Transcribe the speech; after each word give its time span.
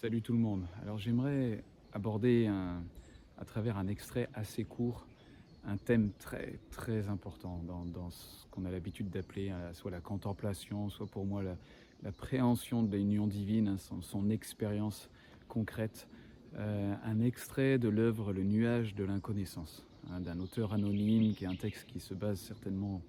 Salut 0.00 0.22
tout 0.22 0.32
le 0.32 0.38
monde. 0.38 0.64
Alors 0.80 0.96
j'aimerais 0.96 1.64
aborder 1.92 2.46
à 2.46 3.44
travers 3.44 3.76
un 3.76 3.88
extrait 3.88 4.28
assez 4.32 4.62
court 4.62 5.08
un 5.64 5.76
thème 5.76 6.12
très 6.20 6.60
très 6.70 7.08
important 7.08 7.60
dans, 7.66 8.08
ce 8.12 8.46
qu'on 8.52 8.64
a 8.64 8.70
l'habitude 8.70 9.10
d'appeler 9.10 9.50
euh, 9.50 9.74
soit 9.74 9.90
la 9.90 10.00
contemplation, 10.00 10.88
soit 10.88 11.08
pour 11.08 11.26
moi 11.26 11.42
la, 11.42 12.12
préhension 12.12 12.84
de 12.84 12.96
l'union 12.96 13.26
divine, 13.26 13.66
hein, 13.66 14.00
son, 14.00 14.30
expérience 14.30 15.10
concrète. 15.48 16.06
Euh, 16.54 16.94
un 17.02 17.20
extrait 17.20 17.76
de 17.78 17.88
l'œuvre 17.88 18.32
Le 18.32 18.44
nuage 18.44 18.94
de 18.94 19.02
l'inconnaissance 19.02 19.84
hein, 20.12 20.20
d'un 20.20 20.38
auteur 20.38 20.74
anonyme 20.74 21.34
qui 21.34 21.42
est 21.42 21.48
un 21.48 21.56
texte 21.56 21.86
qui 21.86 21.98
se 21.98 22.14
base 22.14 22.38
certainement 22.38 23.02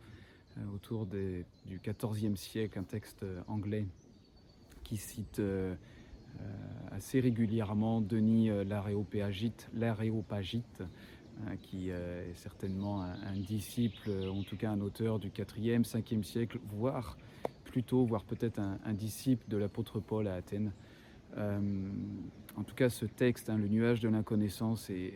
euh, 0.57 0.61
autour 0.73 1.05
des- 1.05 1.45
du 1.67 1.79
XIVe 1.79 2.35
siècle, 2.35 2.79
un 2.79 2.83
texte 2.83 3.23
anglais 3.47 3.85
qui 4.83 4.97
cite 4.97 5.39
assez 6.91 7.19
régulièrement 7.19 8.01
Denis 8.01 8.49
euh, 8.49 8.63
l'Aréopagite, 8.63 9.69
l'Aréopagite, 9.73 10.83
hein, 11.45 11.55
qui 11.61 11.91
euh, 11.91 12.29
est 12.29 12.35
certainement 12.35 13.01
un, 13.01 13.33
disciple, 13.35 14.09
euh, 14.09 14.29
en 14.29 14.43
tout 14.43 14.57
cas 14.57 14.71
un 14.71 14.81
auteur 14.81 15.19
du 15.19 15.29
4e, 15.29 15.85
5e 15.85 16.23
siècle, 16.23 16.59
voire 16.65 17.17
plutôt, 17.63 18.03
voire 18.05 18.23
peut-être 18.23 18.59
un, 18.59 18.93
disciple 18.93 19.45
de 19.47 19.57
l'apôtre 19.57 19.99
Paul 19.99 20.27
à 20.27 20.33
Athènes. 20.35 20.71
Euh, 21.37 21.59
en 22.55 22.63
tout 22.63 22.75
cas, 22.75 22.89
ce 22.89 23.05
texte, 23.05 23.49
hein, 23.49 23.57
Le 23.57 23.67
nuage 23.67 23.99
de 23.99 24.09
l'inconnaissance, 24.09 24.89
est, 24.89 25.13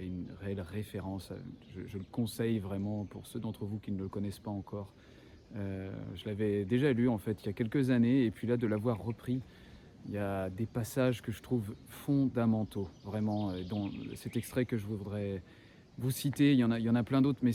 une 0.00 0.26
réelle 0.40 0.60
référence. 0.60 1.32
Je, 1.76 1.98
le 1.98 2.04
conseille 2.10 2.60
vraiment 2.60 3.04
pour 3.04 3.26
ceux 3.26 3.40
d'entre 3.40 3.64
vous 3.64 3.78
qui 3.78 3.90
ne 3.90 3.98
le 3.98 4.08
connaissent 4.08 4.38
pas 4.38 4.50
encore. 4.50 4.92
Euh, 5.56 5.90
je 6.14 6.26
l'avais 6.26 6.64
déjà 6.64 6.92
lu 6.92 7.08
en 7.08 7.18
fait 7.18 7.42
il 7.42 7.46
y 7.46 7.48
a 7.48 7.52
quelques 7.52 7.90
années, 7.90 8.24
et 8.24 8.30
puis 8.30 8.46
là 8.46 8.56
de 8.56 8.68
l'avoir 8.68 9.02
repris, 9.02 9.40
il 10.06 10.12
y 10.12 10.18
a 10.18 10.50
des 10.50 10.66
passages 10.66 11.22
que 11.22 11.32
je 11.32 11.42
trouve 11.42 11.74
fondamentaux, 11.86 12.88
vraiment, 13.04 13.50
euh, 13.50 13.62
dont 13.68 13.90
cet 14.14 14.36
extrait 14.36 14.64
que 14.64 14.76
je 14.76 14.86
voudrais 14.86 15.42
vous 15.98 16.10
citer, 16.10 16.52
il 16.52 16.58
y 16.58 16.64
en 16.64 16.70
a, 16.70 16.78
il 16.78 16.84
y 16.84 16.90
en 16.90 16.94
a 16.94 17.02
plein 17.02 17.22
d'autres, 17.22 17.40
mais 17.42 17.52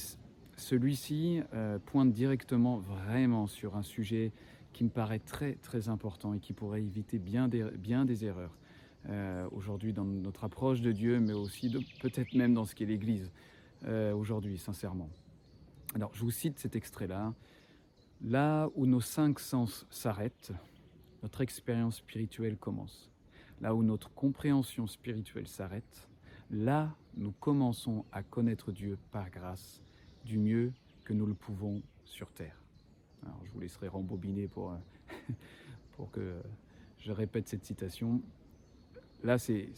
celui-ci 0.58 1.42
euh, 1.54 1.80
pointe 1.80 2.14
directement 2.14 2.78
vraiment 2.78 3.48
sur 3.48 3.76
un 3.76 3.84
sujet 3.84 4.32
qui 4.74 4.84
me 4.84 4.90
paraît 4.90 5.20
très 5.20 5.54
très 5.56 5.90
important 5.90 6.34
et 6.34 6.40
qui 6.40 6.54
pourrait 6.54 6.82
éviter 6.82 7.18
bien 7.18 7.48
des, 7.48 7.64
bien 7.78 8.06
des 8.06 8.26
erreurs 8.26 8.58
euh, 9.10 9.48
aujourd'hui 9.52 9.94
dans 9.94 10.06
notre 10.06 10.44
approche 10.44 10.82
de 10.82 10.92
Dieu, 10.92 11.20
mais 11.20 11.34
aussi 11.34 11.76
peut-être 12.02 12.34
même 12.34 12.54
dans 12.54 12.66
ce 12.66 12.76
qu'est 12.76 12.86
l'Église 12.86 13.32
aujourd'hui, 14.16 14.58
sincèrement. 14.58 15.10
Alors 15.94 16.10
je 16.16 16.22
vous 16.22 16.32
cite 16.32 16.58
cet 16.58 16.76
extrait-là. 16.76 17.36
Là 18.24 18.70
où 18.74 18.88
nos 18.88 19.02
cinq 19.02 19.40
sens 19.40 19.86
s'arrêtent, 19.92 20.52
notre 21.26 21.42
expérience 21.42 21.96
spirituelle 21.96 22.56
commence. 22.56 23.10
Là 23.60 23.74
où 23.74 23.82
notre 23.82 24.14
compréhension 24.14 24.86
spirituelle 24.86 25.48
s'arrête, 25.48 26.08
là 26.52 26.96
nous 27.18 27.32
commençons 27.40 28.06
à 28.12 28.22
connaître 28.22 28.72
Dieu 28.72 29.00
par 29.12 29.32
grâce 29.32 29.82
du 30.24 30.38
mieux 30.38 30.72
que 31.04 31.14
nous 31.14 31.26
le 31.26 31.34
pouvons 31.34 31.82
sur 32.04 32.30
terre. 32.30 32.62
Alors 33.24 33.40
je 33.44 33.52
vous 33.54 33.60
laisserai 33.60 33.88
rembobiner 33.88 34.48
pour, 34.48 34.78
pour 35.98 36.12
que 36.12 36.36
je 37.00 37.12
répète 37.12 37.48
cette 37.48 37.66
citation. 37.66 38.22
Là 39.24 39.40
c'est 39.40 39.72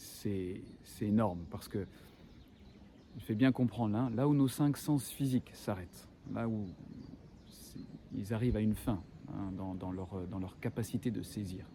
énorme 1.00 1.46
parce 1.50 1.66
que 1.66 1.86
il 3.16 3.22
fait 3.22 3.34
bien 3.34 3.52
comprendre 3.52 3.94
là, 3.94 4.10
là 4.14 4.28
où 4.28 4.34
nos 4.34 4.48
cinq 4.48 4.76
sens 4.76 5.08
physiques 5.08 5.50
s'arrêtent, 5.54 6.06
là 6.30 6.46
où 6.46 6.66
ils 8.14 8.34
arrivent 8.34 8.56
à 8.56 8.60
une 8.60 8.74
fin 8.74 9.02
hein, 9.34 9.52
dans, 9.52 9.92
leur, 9.92 10.14
euh, 10.14 10.26
dans 10.30 10.38
leur 10.38 10.58
capacité 10.60 11.10
de 11.10 11.22
saisir. 11.22 11.66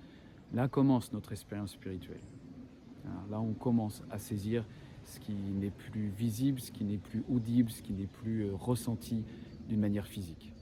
Là 0.54 0.68
commence 0.68 1.12
notre 1.14 1.32
expérience 1.32 1.72
spirituelle. 1.72 2.22
Alors 3.06 3.28
là, 3.30 3.42
on 3.42 3.54
commence 3.54 4.02
à 4.10 4.18
saisir 4.20 4.66
ce 5.06 5.20
qui 5.20 5.34
n'est 5.34 5.72
plus 5.72 6.08
visible, 6.08 6.60
ce 6.62 6.72
qui 6.72 6.86
n'est 6.86 6.98
plus 6.98 7.24
audible, 7.30 7.70
ce 7.70 7.82
qui 7.82 7.94
n'est 7.94 8.08
plus 8.08 8.44
euh, 8.46 8.56
ressenti 8.56 9.24
d'une 9.68 9.80
manière 9.80 10.08
physique. 10.08 10.54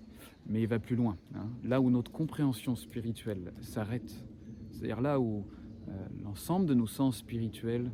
Mais 0.47 0.61
il 0.63 0.67
va 0.67 0.79
plus 0.79 0.95
loin. 0.95 1.17
hein. 1.35 1.47
Là 1.63 1.79
où 1.81 1.89
notre 1.91 2.11
compréhension 2.11 2.75
spirituelle 2.75 3.53
s'arrête, 3.61 4.23
c'est-à-dire 4.71 5.01
là 5.01 5.19
où 5.19 5.45
euh, 5.87 6.07
l'ensemble 6.23 6.65
de 6.65 6.73
nos 6.73 6.87
sens 6.87 7.17
spirituels 7.17 7.91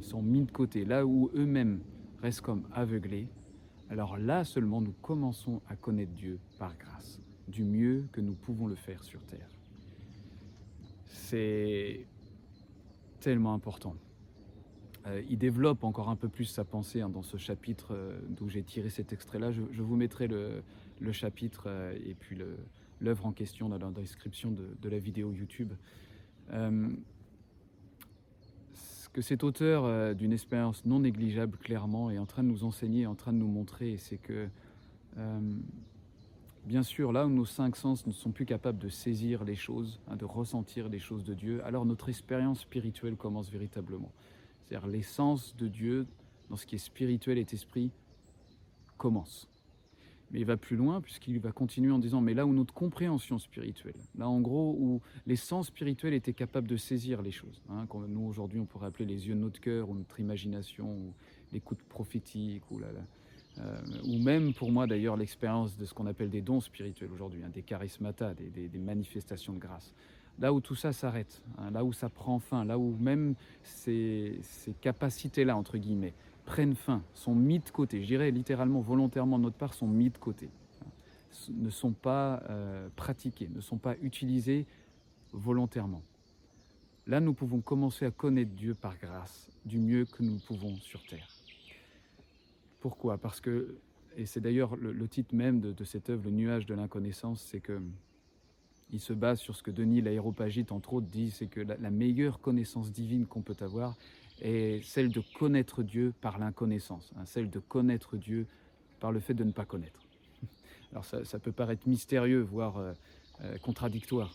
sont 0.00 0.22
mis 0.22 0.42
de 0.42 0.50
côté, 0.50 0.84
là 0.84 1.06
où 1.06 1.30
eux-mêmes 1.34 1.80
restent 2.20 2.40
comme 2.40 2.64
aveuglés, 2.72 3.28
alors 3.88 4.18
là 4.18 4.42
seulement 4.44 4.80
nous 4.80 4.94
commençons 5.00 5.62
à 5.68 5.76
connaître 5.76 6.12
Dieu 6.12 6.40
par 6.58 6.76
grâce, 6.76 7.20
du 7.50 7.64
mieux 7.64 8.06
que 8.12 8.20
nous 8.20 8.34
pouvons 8.34 8.66
le 8.66 8.76
faire 8.76 9.02
sur 9.04 9.20
terre. 9.26 9.48
C'est 11.06 12.06
tellement 13.20 13.54
important. 13.54 13.94
Euh, 15.06 15.22
il 15.28 15.38
développe 15.38 15.84
encore 15.84 16.10
un 16.10 16.16
peu 16.16 16.28
plus 16.28 16.44
sa 16.44 16.64
pensée 16.64 17.00
hein, 17.00 17.08
dans 17.08 17.22
ce 17.22 17.36
chapitre 17.36 17.94
euh, 17.94 18.20
d'où 18.28 18.48
j'ai 18.48 18.62
tiré 18.62 18.90
cet 18.90 19.12
extrait-là. 19.12 19.50
Je, 19.50 19.82
vous 19.82 19.96
mettrai 19.96 20.28
le, 20.28 20.62
chapitre 21.12 21.64
euh, 21.66 21.96
et 22.04 22.14
puis 22.14 22.38
l'œuvre 23.00 23.26
en 23.26 23.32
question 23.32 23.68
dans 23.68 23.78
la 23.78 23.90
description 23.90 24.50
de, 24.50 24.88
la 24.88 24.98
vidéo 24.98 25.32
YouTube. 25.32 25.72
Ce 26.52 26.68
que 29.12 29.22
cet 29.22 29.42
auteur 29.42 30.14
d'une 30.14 30.32
expérience 30.32 30.84
non 30.84 31.00
négligeable 31.00 31.56
clairement 31.58 32.10
est 32.10 32.18
en 32.18 32.26
train 32.26 32.42
de 32.42 32.48
nous 32.48 32.64
enseigner, 32.64 33.06
en 33.06 33.14
train 33.14 33.32
de 33.32 33.38
nous 33.38 33.48
montrer, 33.48 33.96
c'est 33.96 34.18
que 34.18 34.48
bien 36.64 36.82
sûr, 36.82 37.12
là 37.12 37.26
où 37.26 37.30
nos 37.30 37.44
cinq 37.44 37.76
sens 37.76 38.06
ne 38.06 38.12
sont 38.12 38.30
plus 38.30 38.46
capables 38.46 38.78
de 38.78 38.88
saisir 38.88 39.44
les 39.44 39.56
choses, 39.56 40.00
hein, 40.08 40.16
de 40.16 40.24
ressentir 40.24 40.88
les 40.88 40.98
choses 40.98 41.24
de 41.24 41.34
Dieu, 41.34 41.64
alors 41.64 41.84
notre 41.84 42.08
expérience 42.08 42.60
spirituelle 42.60 43.16
commence 43.16 43.50
véritablement. 43.50 44.12
C'est-à-dire 44.64 44.88
l'essence 44.88 45.56
de 45.56 45.68
Dieu 45.68 46.06
dans 46.48 46.56
ce 46.56 46.66
qui 46.66 46.74
est 46.76 46.78
spirituel 46.78 47.38
et 47.38 47.46
esprit 47.52 47.90
commence. 48.98 49.48
Mais 50.32 50.40
il 50.40 50.46
va 50.46 50.56
plus 50.56 50.76
loin 50.76 51.00
puisqu'il 51.00 51.40
va 51.40 51.50
continuer 51.50 51.90
en 51.90 51.98
disant 51.98 52.20
mais 52.20 52.34
là 52.34 52.46
où 52.46 52.52
notre 52.52 52.72
compréhension 52.72 53.38
spirituelle, 53.38 53.96
là 54.16 54.28
en 54.28 54.40
gros 54.40 54.76
où 54.78 55.00
les 55.26 55.34
sens 55.34 55.66
spirituels 55.68 56.14
étaient 56.14 56.34
capables 56.34 56.68
de 56.68 56.76
saisir 56.76 57.20
les 57.20 57.32
choses, 57.32 57.60
hein, 57.68 57.86
nous 58.08 58.22
aujourd'hui 58.26 58.60
on 58.60 58.66
pourrait 58.66 58.86
appeler 58.86 59.06
les 59.06 59.26
yeux 59.26 59.34
de 59.34 59.40
notre 59.40 59.60
cœur 59.60 59.90
ou 59.90 59.94
notre 59.96 60.20
imagination 60.20 60.88
ou 60.88 61.14
l'écoute 61.52 61.82
prophétique 61.82 62.62
ou, 62.70 62.78
la- 62.78 62.88
euh, 63.58 63.78
ou 64.04 64.18
même 64.18 64.54
pour 64.54 64.70
moi 64.70 64.86
d'ailleurs 64.86 65.16
l'expérience 65.16 65.76
de 65.76 65.84
ce 65.84 65.92
qu'on 65.92 66.06
appelle 66.06 66.30
des 66.30 66.40
dons 66.40 66.60
spirituels 66.60 67.10
aujourd'hui, 67.12 67.42
hein, 67.44 67.50
des 67.52 67.62
charismata, 67.62 68.34
des, 68.34 68.78
manifestations 68.78 69.52
de 69.52 69.58
grâce. 69.58 69.92
Là 70.38 70.52
où 70.52 70.60
tout 70.60 70.76
ça 70.76 70.92
s'arrête, 70.92 71.42
hein, 71.58 71.70
là 71.70 71.84
où 71.84 71.92
ça 71.92 72.08
prend 72.08 72.38
fin, 72.38 72.64
là 72.64 72.78
où 72.78 72.96
même 72.98 73.34
ces, 73.62 74.40
capacités-là, 74.80 75.56
entre 75.56 75.78
guillemets, 75.78 76.14
prennent 76.46 76.76
fin, 76.76 77.02
sont 77.12 77.34
mis 77.34 77.58
de 77.58 77.68
côté, 77.70 78.00
je 78.02 78.06
dirais 78.06 78.30
littéralement, 78.30 78.80
volontairement 78.80 79.38
de 79.38 79.44
notre 79.44 79.56
part, 79.56 79.74
sont 79.74 79.88
mis 79.88 80.10
de 80.10 80.18
côté, 80.18 80.48
hein, 80.82 80.88
ne 81.50 81.70
sont 81.70 81.92
pas 81.92 82.42
euh, 82.48 82.88
pratiqués, 82.96 83.48
ne 83.52 83.60
sont 83.60 83.78
pas 83.78 83.96
utilisés 84.00 84.66
volontairement. 85.32 86.02
Là, 87.06 87.20
nous 87.20 87.34
pouvons 87.34 87.60
commencer 87.60 88.06
à 88.06 88.10
connaître 88.10 88.52
Dieu 88.52 88.74
par 88.74 88.96
grâce, 88.96 89.50
du 89.64 89.78
mieux 89.78 90.04
que 90.04 90.22
nous 90.22 90.38
pouvons 90.38 90.76
sur 90.76 91.02
terre. 91.02 91.26
Pourquoi? 92.80 93.18
Parce 93.18 93.40
que, 93.40 93.76
et 94.16 94.26
c'est 94.26 94.40
d'ailleurs 94.40 94.74
le, 94.76 95.08
titre 95.08 95.34
même 95.34 95.60
de, 95.60 95.84
cette 95.84 96.10
œuvre, 96.10 96.24
Le 96.24 96.30
nuage 96.30 96.66
de 96.66 96.74
l'inconnaissance, 96.74 97.40
c'est 97.42 97.60
que 97.60 97.80
il 98.92 98.98
se 98.98 99.12
base 99.12 99.38
sur 99.38 99.54
ce 99.54 99.62
que 99.62 99.70
Denis 99.70 100.00
l'Aéropagite, 100.00 100.72
entre 100.72 100.94
autres, 100.94 101.06
dit, 101.06 101.30
c'est 101.30 101.46
que 101.46 101.60
la, 101.60 101.90
meilleure 101.90 102.40
connaissance 102.40 102.90
divine 102.90 103.26
qu'on 103.26 103.42
peut 103.42 103.56
avoir 103.60 103.94
est 104.40 104.82
celle 104.84 105.10
de 105.10 105.22
connaître 105.38 105.82
Dieu 105.82 106.12
par 106.20 106.38
l'inconnaissance, 106.38 107.12
hein, 107.16 107.24
celle 107.24 107.50
de 107.50 107.60
connaître 107.60 108.16
Dieu 108.16 108.46
par 108.98 109.12
le 109.12 109.20
fait 109.20 109.34
de 109.34 109.44
ne 109.44 109.52
pas 109.52 109.64
connaître. 109.64 110.00
Alors 110.92 111.04
ça, 111.04 111.38
peut 111.38 111.52
paraître 111.52 111.88
mystérieux, 111.88 112.40
voire 112.40 112.78
euh, 112.78 112.92
euh, 113.42 113.58
contradictoire, 113.58 114.34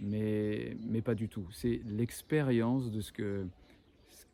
mais, 0.00 0.76
mais 0.86 1.00
pas 1.00 1.14
du 1.14 1.28
tout. 1.28 1.46
C'est 1.50 1.80
l'expérience 1.86 2.90
de 2.90 3.00
ce, 3.00 3.12
que, 3.12 3.46
ce 4.10 4.26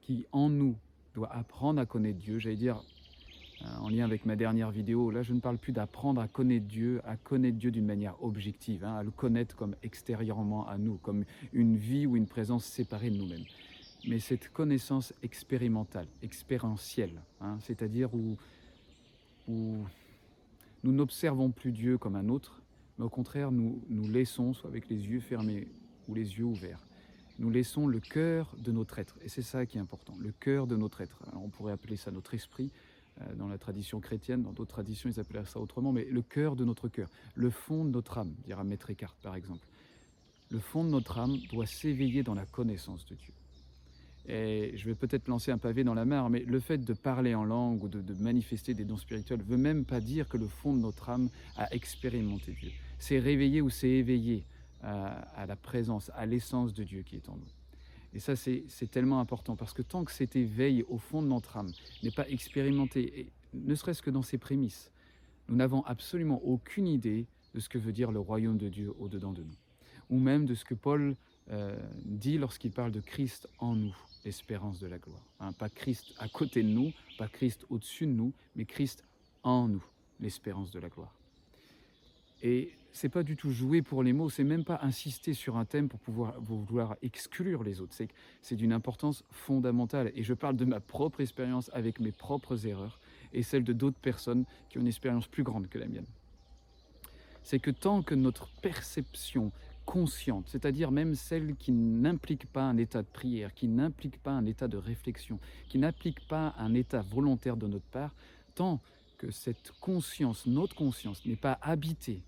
qui 0.00 0.26
en 0.32 0.48
nous 0.48 0.76
doit 1.14 1.32
apprendre 1.32 1.80
à 1.80 1.86
connaître 1.86 2.18
Dieu, 2.18 2.38
j'allais 2.38 2.56
dire 2.56 2.82
en 3.80 3.88
lien 3.88 4.04
avec 4.04 4.24
ma 4.24 4.36
dernière 4.36 4.70
vidéo, 4.70 5.10
là 5.10 5.22
je 5.22 5.32
ne 5.32 5.40
parle 5.40 5.58
plus 5.58 5.72
d'apprendre 5.72 6.20
à 6.20 6.28
connaître 6.28 6.66
Dieu, 6.66 7.00
à 7.04 7.16
connaître 7.16 7.58
Dieu 7.58 7.70
d'une 7.70 7.86
manière 7.86 8.22
objective, 8.22 8.84
hein, 8.84 8.96
à 8.96 9.02
le 9.02 9.10
connaître 9.10 9.56
comme 9.56 9.74
extérieurement 9.82 10.66
à 10.68 10.78
nous, 10.78 10.96
comme 10.98 11.24
une 11.52 11.76
vie 11.76 12.06
ou 12.06 12.16
une 12.16 12.26
présence 12.26 12.64
séparée 12.64 13.10
de 13.10 13.16
nous-mêmes. 13.16 13.44
Mais 14.06 14.20
cette 14.20 14.52
connaissance 14.52 15.12
expérimentale, 15.22 16.06
expérientielle, 16.22 17.20
hein, 17.40 17.58
c'est-à-dire 17.60 18.10
où, 18.14 18.36
nous 19.48 20.92
n'observons 20.92 21.50
plus 21.50 21.72
Dieu 21.72 21.96
comme 21.98 22.14
un 22.14 22.28
autre, 22.28 22.60
mais 22.98 23.04
au 23.04 23.08
contraire 23.08 23.50
nous 23.50 23.82
nous 23.88 24.08
laissons, 24.08 24.52
soit 24.52 24.68
avec 24.68 24.88
les 24.88 25.06
yeux 25.06 25.20
fermés 25.20 25.66
ou 26.06 26.14
les 26.14 26.38
yeux 26.38 26.44
ouverts, 26.44 26.86
nous 27.38 27.50
laissons 27.50 27.86
le 27.86 27.98
cœur 27.98 28.54
de 28.58 28.72
notre 28.72 28.98
être. 28.98 29.16
Et 29.22 29.28
c'est 29.28 29.42
ça 29.42 29.64
qui 29.64 29.78
est 29.78 29.80
important, 29.80 30.14
le 30.18 30.32
cœur 30.32 30.66
de 30.66 30.76
notre 30.76 31.00
être. 31.00 31.22
On 31.34 31.48
pourrait 31.48 31.72
appeler 31.72 31.96
ça 31.96 32.10
notre 32.10 32.34
esprit, 32.34 32.70
euh, 32.74 32.87
dans 33.36 33.48
la 33.48 33.58
tradition 33.58 34.00
chrétienne, 34.00 34.42
dans 34.42 34.52
d'autres 34.52 34.72
traditions, 34.72 35.10
ils 35.10 35.18
appellent 35.18 35.46
ça 35.46 35.60
autrement, 35.60 35.92
mais 35.92 36.04
le 36.04 36.22
cœur 36.22 36.56
de 36.56 36.64
notre 36.64 36.88
cœur, 36.88 37.08
le 37.34 37.50
fond 37.50 37.84
de 37.84 37.90
notre 37.90 38.18
âme, 38.18 38.34
dira 38.44 38.64
Maître 38.64 38.90
Eckhart 38.90 39.16
par 39.22 39.34
exemple. 39.34 39.66
le 40.50 40.58
fond 40.58 40.84
de 40.84 40.90
notre 40.90 41.18
âme 41.18 41.36
doit 41.50 41.66
s'éveiller 41.66 42.22
dans 42.22 42.34
la 42.34 42.46
connaissance 42.46 43.04
de 43.06 43.14
Dieu. 43.14 43.34
Et 44.28 44.76
je 44.76 44.84
vais 44.84 44.94
peut-être 44.94 45.26
lancer 45.28 45.50
un 45.50 45.56
pavé 45.56 45.84
dans 45.84 45.94
la 45.94 46.04
mer, 46.04 46.28
mais 46.28 46.40
le 46.40 46.60
fait 46.60 46.76
de 46.78 46.92
parler 46.92 47.34
en 47.34 47.44
langue 47.44 47.82
ou 47.82 47.88
de, 47.88 48.14
manifester 48.22 48.74
des 48.74 48.84
dons 48.84 48.98
spirituels 48.98 49.38
ne 49.38 49.44
veut 49.44 49.56
même 49.56 49.86
pas 49.86 50.00
dire 50.00 50.28
que 50.28 50.36
le 50.36 50.46
fond 50.46 50.74
de 50.74 50.80
notre 50.80 51.08
âme 51.08 51.30
a 51.56 51.72
expérimenté 51.74 52.52
Dieu. 52.52 52.70
C'est 52.98 53.18
réveillé 53.18 53.62
ou 53.62 53.70
c'est 53.70 53.88
éveillé 53.88 54.44
à, 54.82 55.46
la 55.46 55.56
présence, 55.56 56.10
à 56.14 56.26
l'essence 56.26 56.74
de 56.74 56.84
Dieu 56.84 57.02
qui 57.02 57.16
est 57.16 57.28
en 57.30 57.36
nous. 57.36 57.48
Et 58.14 58.20
ça, 58.20 58.36
c'est 58.36 58.90
tellement 58.90 59.20
important 59.20 59.54
parce 59.54 59.72
que 59.72 59.82
tant 59.82 60.04
que 60.04 60.12
cet 60.12 60.34
éveil 60.34 60.82
au 60.88 60.98
fond 60.98 61.22
de 61.22 61.28
notre 61.28 61.56
âme 61.56 61.70
n'est 62.02 62.10
pas 62.10 62.28
expérimenté, 62.28 63.30
ne 63.52 63.74
serait-ce 63.74 64.02
que 64.02 64.10
dans 64.10 64.22
ses 64.22 64.38
prémices, 64.38 64.90
nous 65.48 65.56
n'avons 65.56 65.82
absolument 65.84 66.42
aucune 66.44 66.86
idée 66.86 67.26
de 67.54 67.60
ce 67.60 67.68
que 67.68 67.78
veut 67.78 67.92
dire 67.92 68.10
le 68.12 68.20
royaume 68.20 68.58
de 68.58 68.68
Dieu 68.68 68.92
au-dedans 68.98 69.32
de 69.32 69.42
nous. 69.42 69.56
Ou 70.10 70.18
même 70.18 70.46
de 70.46 70.54
ce 70.54 70.64
que 70.64 70.74
Paul 70.74 71.16
euh, 71.50 71.76
dit 72.04 72.38
lorsqu'il 72.38 72.70
parle 72.70 72.92
de 72.92 73.00
Christ 73.00 73.48
en 73.58 73.74
nous 73.74 73.96
l'espérance 74.24 74.78
de 74.78 74.86
la 74.86 74.98
gloire. 74.98 75.24
Hein, 75.40 75.52
pas 75.52 75.68
Christ 75.68 76.14
à 76.18 76.28
côté 76.28 76.62
de 76.62 76.68
nous, 76.68 76.92
pas 77.18 77.28
Christ 77.28 77.64
au-dessus 77.70 78.06
de 78.06 78.12
nous, 78.12 78.32
mais 78.56 78.64
Christ 78.64 79.04
en 79.42 79.68
nous, 79.68 79.84
l'espérance 80.20 80.70
de 80.70 80.80
la 80.80 80.88
gloire. 80.88 81.14
C'est 82.92 83.08
pas 83.08 83.22
du 83.22 83.36
tout 83.36 83.50
jouer 83.50 83.82
pour 83.82 84.02
les 84.02 84.12
mots, 84.12 84.30
c'est 84.30 84.44
même 84.44 84.64
pas 84.64 84.78
insister 84.82 85.34
sur 85.34 85.56
un 85.56 85.64
thème 85.64 85.88
pour 85.88 86.00
pouvoir 86.00 86.40
vouloir 86.40 86.96
exclure 87.02 87.62
les 87.62 87.80
autres. 87.80 87.94
C'est 87.94 88.08
c'est 88.42 88.56
d'une 88.56 88.72
importance 88.72 89.24
fondamentale. 89.30 90.10
Et 90.14 90.22
je 90.22 90.34
parle 90.34 90.56
de 90.56 90.64
ma 90.64 90.80
propre 90.80 91.20
expérience 91.20 91.70
avec 91.74 92.00
mes 92.00 92.12
propres 92.12 92.66
erreurs 92.66 92.98
et 93.32 93.42
celles 93.42 93.64
de 93.64 93.72
d'autres 93.72 94.00
personnes 94.00 94.44
qui 94.68 94.78
ont 94.78 94.80
une 94.80 94.86
expérience 94.86 95.28
plus 95.28 95.42
grande 95.42 95.68
que 95.68 95.78
la 95.78 95.86
mienne. 95.86 96.06
C'est 97.42 97.58
que 97.58 97.70
tant 97.70 98.02
que 98.02 98.14
notre 98.14 98.48
perception 98.62 99.52
consciente, 99.86 100.48
c'est-à-dire 100.48 100.90
même 100.90 101.14
celle 101.14 101.56
qui 101.56 101.72
n'implique 101.72 102.46
pas 102.46 102.62
un 102.62 102.76
état 102.76 103.02
de 103.02 103.08
prière, 103.08 103.54
qui 103.54 103.68
n'implique 103.68 104.18
pas 104.22 104.32
un 104.32 104.44
état 104.44 104.68
de 104.68 104.76
réflexion, 104.76 105.38
qui 105.68 105.78
n'implique 105.78 106.26
pas 106.28 106.54
un 106.58 106.74
état 106.74 107.00
volontaire 107.00 107.56
de 107.56 107.66
notre 107.66 107.86
part, 107.86 108.14
tant 108.54 108.80
que 109.16 109.30
cette 109.30 109.72
conscience, 109.80 110.46
notre 110.46 110.76
conscience, 110.76 111.24
n'est 111.24 111.36
pas 111.36 111.58
habitée 111.62 112.22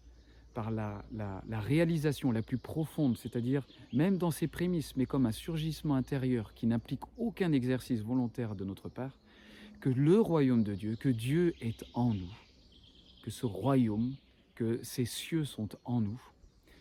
par 0.54 0.70
la, 0.70 1.04
la, 1.12 1.60
réalisation 1.60 2.32
la 2.32 2.42
plus 2.42 2.58
profonde, 2.58 3.16
c'est-à-dire 3.16 3.66
même 3.92 4.18
dans 4.18 4.30
ses 4.30 4.46
prémices, 4.46 4.96
mais 4.96 5.06
comme 5.06 5.26
un 5.26 5.32
surgissement 5.32 5.94
intérieur 5.94 6.54
qui 6.54 6.66
n'implique 6.66 7.02
aucun 7.16 7.52
exercice 7.52 8.00
volontaire 8.00 8.54
de 8.54 8.64
notre 8.64 8.88
part, 8.88 9.16
que 9.80 9.88
le 9.88 10.20
royaume 10.20 10.62
de 10.62 10.74
Dieu, 10.74 10.96
que 10.96 11.08
Dieu 11.08 11.54
est 11.60 11.84
en 11.94 12.12
nous, 12.12 12.32
que 13.22 13.30
ce 13.30 13.46
royaume, 13.46 14.14
que 14.54 14.78
ces 14.82 15.04
cieux 15.04 15.44
sont 15.44 15.68
en 15.84 16.00
nous, 16.00 16.20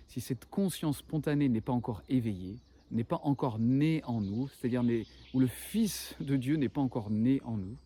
si 0.08 0.22
cette 0.22 0.46
conscience 0.46 0.98
spontanée 0.98 1.50
n'est 1.50 1.62
pas 1.62 1.74
encore 1.74 2.02
éveillée, 2.10 2.58
n'est 2.92 3.04
pas 3.04 3.22
encore 3.24 3.60
née 3.60 4.02
en 4.06 4.22
nous, 4.22 4.48
c'est-à-dire 4.48 4.84
où 5.34 5.40
le 5.40 5.48
Fils 5.48 6.16
de 6.20 6.36
Dieu 6.36 6.56
n'est 6.56 6.70
pas 6.70 6.82
encore 6.82 7.12
né 7.12 7.42
en 7.46 7.58
nous, 7.58 7.78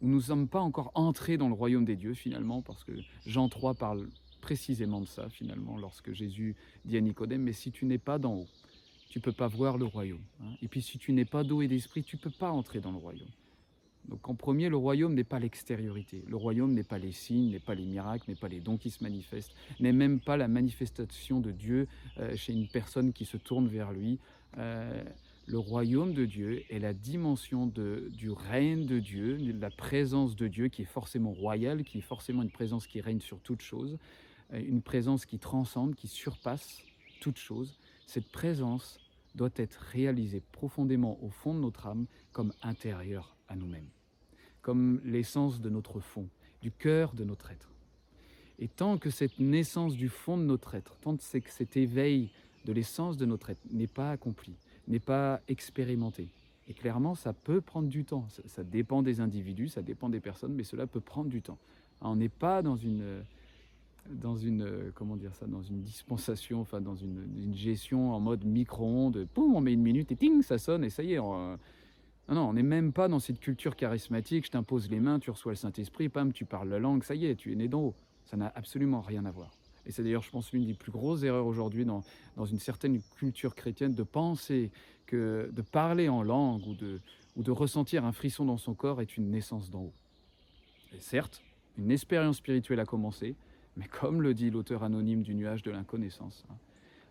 où 0.00 0.08
nous 0.08 0.16
ne 0.16 0.22
sommes 0.22 0.48
pas 0.48 0.60
encore 0.60 0.92
entrés 0.94 1.36
dans 1.36 1.48
le 1.48 1.54
royaume 1.54 1.84
des 1.84 1.96
dieux 1.96 2.14
finalement, 2.14 2.62
parce 2.62 2.84
que 2.84 2.92
Jean 3.26 3.48
3 3.48 3.74
parle 3.74 4.08
précisément 4.40 5.00
de 5.00 5.06
ça 5.06 5.28
finalement, 5.28 5.78
lorsque 5.78 6.12
Jésus 6.12 6.56
dit 6.84 6.96
à 6.96 7.00
Nicodème, 7.00 7.42
mais 7.42 7.52
si 7.52 7.70
tu 7.72 7.84
n'es 7.84 7.98
pas 7.98 8.18
d'en 8.18 8.34
haut, 8.34 8.48
tu 9.08 9.20
peux 9.20 9.32
pas 9.32 9.48
voir 9.48 9.78
le 9.78 9.86
royaume. 9.86 10.24
Hein. 10.42 10.52
Et 10.62 10.68
puis 10.68 10.82
si 10.82 10.98
tu 10.98 11.12
n'es 11.12 11.24
pas 11.24 11.42
d'eau 11.42 11.62
et 11.62 11.68
d'esprit, 11.68 12.02
tu 12.02 12.16
peux 12.16 12.30
pas 12.30 12.50
entrer 12.50 12.80
dans 12.80 12.92
le 12.92 12.98
royaume. 12.98 13.28
Donc 14.08 14.28
en 14.28 14.34
premier, 14.34 14.68
le 14.68 14.76
royaume 14.76 15.14
n'est 15.14 15.24
pas 15.24 15.38
l'extériorité. 15.38 16.22
Le 16.28 16.36
royaume 16.36 16.72
n'est 16.72 16.84
pas 16.84 16.98
les 16.98 17.12
signes, 17.12 17.50
n'est 17.50 17.58
pas 17.58 17.74
les 17.74 17.84
miracles, 17.84 18.24
n'est 18.28 18.36
pas 18.36 18.48
les 18.48 18.60
dons 18.60 18.76
qui 18.76 18.90
se 18.90 19.02
manifestent, 19.02 19.52
n'est 19.80 19.92
même 19.92 20.20
pas 20.20 20.36
la 20.36 20.48
manifestation 20.48 21.40
de 21.40 21.50
Dieu 21.50 21.88
euh, 22.18 22.36
chez 22.36 22.52
une 22.52 22.68
personne 22.68 23.12
qui 23.12 23.24
se 23.24 23.36
tourne 23.36 23.66
vers 23.68 23.92
lui. 23.92 24.18
Euh, 24.58 25.02
le 25.46 25.58
royaume 25.58 26.12
de 26.12 26.24
Dieu 26.24 26.62
est 26.70 26.78
la 26.78 26.92
dimension 26.92 27.66
de, 27.66 28.10
du 28.12 28.30
règne 28.30 28.84
de 28.84 28.98
Dieu, 28.98 29.38
de 29.38 29.60
la 29.60 29.70
présence 29.70 30.34
de 30.34 30.48
Dieu 30.48 30.68
qui 30.68 30.82
est 30.82 30.86
forcément 30.86 31.32
royale, 31.32 31.84
qui 31.84 31.98
est 31.98 32.02
forcément 32.02 32.42
une 32.42 32.50
présence 32.50 32.86
qui 32.86 33.00
règne 33.00 33.20
sur 33.20 33.40
toute 33.40 33.62
chose, 33.62 33.96
une 34.52 34.82
présence 34.82 35.26
qui 35.26 35.38
transcende, 35.38 35.94
qui 35.94 36.08
surpasse 36.08 36.82
toute 37.20 37.38
chose. 37.38 37.78
Cette 38.06 38.30
présence 38.30 39.00
doit 39.34 39.50
être 39.56 39.76
réalisée 39.92 40.42
profondément 40.52 41.22
au 41.22 41.30
fond 41.30 41.54
de 41.54 41.60
notre 41.60 41.86
âme 41.86 42.06
comme 42.32 42.52
intérieure 42.62 43.36
à 43.48 43.56
nous-mêmes 43.56 43.88
comme 44.66 45.00
l'essence 45.04 45.60
de 45.60 45.70
notre 45.70 46.00
fond, 46.00 46.28
du 46.60 46.72
cœur 46.72 47.12
de 47.12 47.22
notre 47.22 47.52
être. 47.52 47.70
Et 48.58 48.66
tant 48.66 48.98
que 48.98 49.10
cette 49.10 49.38
naissance 49.38 49.94
du 49.94 50.08
fond 50.08 50.36
de 50.36 50.42
notre 50.42 50.74
être, 50.74 50.96
tant 50.96 51.16
que 51.16 51.22
cet 51.22 51.76
éveil 51.76 52.30
de 52.64 52.72
l'essence 52.72 53.16
de 53.16 53.26
notre 53.26 53.50
être 53.50 53.60
n'est 53.70 53.86
pas 53.86 54.10
accompli, 54.10 54.56
n'est 54.88 54.98
pas 54.98 55.40
expérimenté, 55.46 56.30
et 56.66 56.74
clairement, 56.74 57.14
ça 57.14 57.32
peut 57.32 57.60
prendre 57.60 57.86
du 57.86 58.04
temps. 58.04 58.26
Ça, 58.46 58.64
dépend 58.64 59.04
des 59.04 59.20
individus, 59.20 59.68
ça 59.68 59.82
dépend 59.82 60.08
des 60.08 60.18
personnes, 60.18 60.52
mais 60.52 60.64
cela 60.64 60.88
peut 60.88 60.98
prendre 60.98 61.30
du 61.30 61.42
temps. 61.42 61.58
On 62.00 62.16
n'est 62.16 62.28
pas 62.28 62.60
dans 62.60 62.74
une, 62.74 63.22
dans 64.10 64.36
une, 64.36 64.92
comment 64.94 65.16
dire 65.16 65.34
ça, 65.34 65.46
dans 65.46 65.62
une 65.62 65.82
dispensation, 65.82 66.60
enfin 66.60 66.80
dans 66.80 66.94
une, 66.94 67.54
gestion 67.54 68.12
en 68.12 68.20
mode 68.20 68.44
micro-ondes. 68.44 69.26
Poum, 69.34 69.54
on 69.54 69.60
met 69.60 69.72
une 69.72 69.82
minute 69.82 70.12
et 70.12 70.16
ting, 70.16 70.42
ça 70.42 70.58
sonne 70.58 70.84
et 70.84 70.90
ça 70.90 71.02
y 71.02 71.14
est. 71.14 71.18
On, 71.18 71.58
non, 72.28 72.34
non, 72.34 72.48
on 72.48 72.52
n'est 72.54 72.62
même 72.62 72.92
pas 72.92 73.06
dans 73.08 73.20
cette 73.20 73.38
culture 73.38 73.76
charismatique, 73.76 74.46
je 74.46 74.50
t'impose 74.50 74.90
les 74.90 74.98
mains, 74.98 75.20
tu 75.20 75.30
reçois 75.30 75.52
le 75.52 75.56
Saint-Esprit, 75.56 76.08
pam, 76.08 76.32
tu 76.32 76.44
parles 76.44 76.68
la 76.68 76.80
langue, 76.80 77.04
ça 77.04 77.14
y 77.14 77.26
est, 77.26 77.36
tu 77.36 77.52
es 77.52 77.54
né 77.54 77.68
d'en 77.68 77.82
haut. 77.82 77.94
Ça 78.24 78.36
n'a 78.36 78.52
absolument 78.56 79.00
rien 79.00 79.24
à 79.26 79.30
voir. 79.30 79.50
Et 79.86 79.92
c'est 79.92 80.02
d'ailleurs, 80.02 80.22
je 80.22 80.30
pense, 80.30 80.52
l'une 80.52 80.66
des 80.66 80.74
plus 80.74 80.90
grosses 80.90 81.22
erreurs 81.22 81.46
aujourd'hui 81.46 81.84
dans, 81.84 82.02
dans 82.36 82.44
une 82.44 82.58
certaine 82.58 83.00
culture 83.16 83.54
chrétienne 83.54 83.94
de 83.94 84.02
penser 84.02 84.72
que 85.06 85.48
de 85.52 85.62
parler 85.62 86.08
en 86.08 86.24
langue 86.24 86.66
ou 86.66 86.74
de, 86.74 87.00
ou 87.36 87.44
de 87.44 87.52
ressentir 87.52 88.04
un 88.04 88.10
frisson 88.10 88.44
dans 88.44 88.58
son 88.58 88.74
corps 88.74 89.00
est 89.00 89.16
une 89.16 89.30
naissance 89.30 89.70
d'en 89.70 89.82
haut. 89.82 89.94
Et 90.92 91.00
certes, 91.00 91.42
une 91.78 91.92
expérience 91.92 92.38
spirituelle 92.38 92.80
a 92.80 92.84
commencé, 92.84 93.36
mais 93.76 93.86
comme 93.86 94.22
le 94.22 94.34
dit 94.34 94.50
l'auteur 94.50 94.82
anonyme 94.82 95.22
du 95.22 95.34
nuage 95.34 95.62
de 95.62 95.70
l'inconnaissance, 95.70 96.44
hein, 96.50 96.56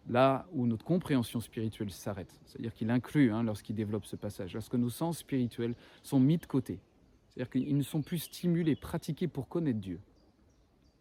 là 0.09 0.47
où 0.51 0.67
notre 0.67 0.85
compréhension 0.85 1.39
spirituelle 1.39 1.91
s'arrête. 1.91 2.39
C'est-à-dire 2.45 2.73
qu'il 2.73 2.89
inclut, 2.89 3.31
hein, 3.31 3.43
lorsqu'il 3.43 3.75
développe 3.75 4.05
ce 4.05 4.15
passage, 4.15 4.53
lorsque 4.53 4.75
nos 4.75 4.89
sens 4.89 5.19
spirituels 5.19 5.75
sont 6.03 6.19
mis 6.19 6.37
de 6.37 6.45
côté. 6.45 6.79
C'est-à-dire 7.29 7.51
qu'ils 7.51 7.77
ne 7.77 7.83
sont 7.83 8.01
plus 8.01 8.19
stimulés, 8.19 8.75
pratiqués 8.75 9.27
pour 9.27 9.47
connaître 9.47 9.79
Dieu. 9.79 9.99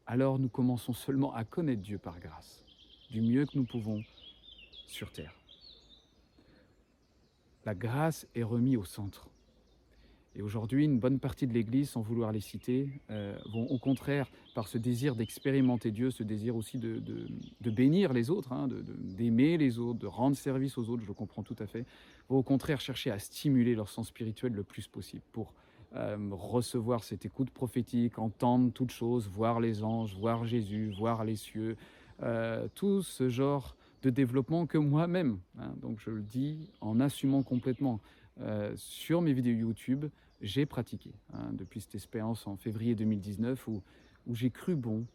Alors 0.06 0.38
nous 0.38 0.48
commençons 0.48 0.92
seulement 0.92 1.34
à 1.34 1.44
connaître 1.44 1.82
Dieu 1.82 1.98
par 1.98 2.18
grâce, 2.20 2.64
du 3.10 3.22
mieux 3.22 3.46
que 3.46 3.56
nous 3.56 3.64
pouvons 3.64 4.02
sur 4.86 5.10
terre. 5.12 5.34
La 7.64 7.74
grâce 7.74 8.26
est 8.34 8.42
remise 8.42 8.76
au 8.76 8.84
centre. 8.84 9.28
Et 10.36 10.42
aujourd'hui, 10.42 10.84
une 10.84 10.98
bonne 10.98 11.20
partie 11.20 11.46
de 11.46 11.52
l'Église, 11.52 11.90
sans 11.90 12.00
vouloir 12.00 12.32
les 12.32 12.40
citer, 12.40 12.88
euh, 13.10 13.38
vont 13.52 13.68
au 13.68 13.78
contraire, 13.78 14.28
par 14.54 14.66
ce 14.66 14.78
désir 14.78 15.14
d'expérimenter 15.14 15.92
Dieu, 15.92 16.10
ce 16.10 16.24
désir 16.24 16.56
aussi 16.56 16.78
de, 16.78 17.00
bénir 17.60 18.12
les 18.12 18.30
autres, 18.30 18.52
hein, 18.52 18.68
d'aimer 18.98 19.56
les 19.58 19.78
autres, 19.78 20.00
de 20.00 20.08
rendre 20.08 20.36
service 20.36 20.76
aux 20.76 20.88
autres, 20.88 21.02
je 21.02 21.06
le 21.06 21.14
comprends 21.14 21.44
tout 21.44 21.56
à 21.60 21.66
fait, 21.66 21.84
vont 22.28 22.38
au 22.38 22.42
contraire 22.42 22.80
chercher 22.80 23.12
à 23.12 23.20
stimuler 23.20 23.76
leur 23.76 23.88
sens 23.88 24.08
spirituel 24.08 24.52
le 24.52 24.64
plus 24.64 24.88
possible 24.88 25.22
pour 25.30 25.54
euh, 25.94 26.16
recevoir 26.32 27.04
cette 27.04 27.24
écoute 27.24 27.50
prophétique, 27.50 28.18
entendre 28.18 28.72
toutes 28.72 28.90
choses, 28.90 29.28
voir 29.28 29.60
les 29.60 29.84
anges, 29.84 30.16
voir 30.16 30.44
Jésus, 30.44 30.92
voir 30.98 31.24
les 31.24 31.36
cieux, 31.36 31.76
euh, 32.22 32.66
tout 32.74 33.02
ce 33.02 33.28
genre 33.28 33.76
de 34.02 34.10
développement 34.10 34.66
que 34.66 34.78
moi-même, 34.78 35.38
hein, 35.60 35.74
donc 35.80 36.00
je 36.00 36.10
le 36.10 36.22
dis 36.22 36.70
en 36.80 36.98
assumant 36.98 37.44
complètement, 37.44 38.00
sur 38.74 39.22
mes 39.22 39.32
vidéos 39.32 39.54
YouTube, 39.54 40.06
j'ai 40.40 40.66
pratiqué 40.66 41.12
hein, 41.32 41.50
depuis 41.52 41.80
cette 41.80 41.94
expérience 41.94 42.46
en 42.46 42.56
février 42.56 42.94
2019 42.94 43.66
où, 43.68 43.82
où 44.26 44.34
j'ai 44.34 44.50
cru 44.50 44.74
bon 44.74 45.06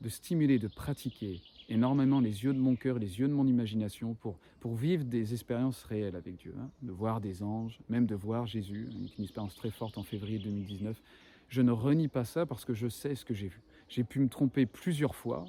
de 0.00 0.08
stimuler, 0.08 0.58
de 0.58 0.68
pratiquer 0.68 1.40
énormément 1.68 2.20
les 2.20 2.44
yeux 2.44 2.52
de 2.52 2.58
mon 2.58 2.76
cœur, 2.76 2.98
les 2.98 3.20
yeux 3.20 3.28
de 3.28 3.32
mon 3.32 3.46
imagination 3.46 4.14
pour, 4.14 4.38
pour 4.60 4.74
vivre 4.74 5.04
des 5.04 5.32
expériences 5.32 5.82
réelles 5.84 6.16
avec 6.16 6.36
Dieu, 6.36 6.54
hein, 6.58 6.68
de 6.82 6.92
voir 6.92 7.20
des 7.20 7.42
anges, 7.42 7.78
même 7.88 8.06
de 8.06 8.14
voir 8.14 8.46
Jésus, 8.46 8.88
une 9.18 9.24
expérience 9.24 9.54
très 9.54 9.70
forte 9.70 9.96
en 9.96 10.02
février 10.02 10.38
2019. 10.38 11.00
Je 11.48 11.62
ne 11.62 11.72
renie 11.72 12.08
pas 12.08 12.24
ça 12.24 12.46
parce 12.46 12.64
que 12.64 12.74
je 12.74 12.88
sais 12.88 13.14
ce 13.14 13.24
que 13.24 13.34
j'ai 13.34 13.48
vu. 13.48 13.62
J'ai 13.88 14.04
pu 14.04 14.20
me 14.20 14.28
tromper 14.28 14.66
plusieurs 14.66 15.14
fois 15.14 15.44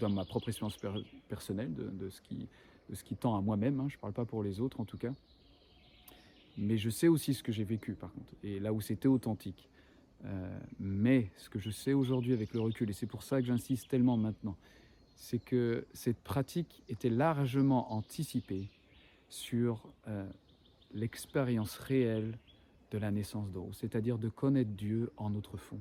dans 0.00 0.10
ma 0.10 0.24
propre 0.24 0.48
expérience 0.48 0.78
personnelle 1.28 1.74
de, 1.74 1.90
de, 1.90 2.10
ce, 2.10 2.20
qui, 2.22 2.48
de 2.88 2.94
ce 2.94 3.04
qui 3.04 3.16
tend 3.16 3.36
à 3.36 3.40
moi-même, 3.40 3.80
hein, 3.80 3.86
je 3.88 3.96
ne 3.96 4.00
parle 4.00 4.12
pas 4.12 4.24
pour 4.24 4.42
les 4.42 4.60
autres 4.60 4.80
en 4.80 4.84
tout 4.84 4.98
cas. 4.98 5.12
Mais 6.58 6.76
je 6.76 6.90
sais 6.90 7.08
aussi 7.08 7.34
ce 7.34 7.42
que 7.42 7.52
j'ai 7.52 7.64
vécu, 7.64 7.94
par 7.94 8.12
contre, 8.12 8.32
et 8.42 8.60
là 8.60 8.72
où 8.72 8.80
c'était 8.80 9.08
authentique. 9.08 9.68
Euh, 10.24 10.58
mais 10.78 11.30
ce 11.36 11.48
que 11.48 11.58
je 11.58 11.70
sais 11.70 11.92
aujourd'hui 11.92 12.32
avec 12.32 12.52
le 12.52 12.60
recul, 12.60 12.90
et 12.90 12.92
c'est 12.92 13.06
pour 13.06 13.22
ça 13.22 13.40
que 13.40 13.46
j'insiste 13.46 13.88
tellement 13.88 14.16
maintenant, 14.16 14.56
c'est 15.16 15.38
que 15.38 15.86
cette 15.92 16.20
pratique 16.20 16.82
était 16.88 17.10
largement 17.10 17.92
anticipée 17.92 18.68
sur 19.28 19.92
euh, 20.08 20.28
l'expérience 20.92 21.76
réelle 21.76 22.38
de 22.90 22.98
la 22.98 23.10
naissance 23.10 23.50
d'eau, 23.50 23.70
c'est-à-dire 23.72 24.18
de 24.18 24.28
connaître 24.28 24.70
Dieu 24.70 25.10
en 25.16 25.30
notre 25.30 25.56
fond, 25.56 25.80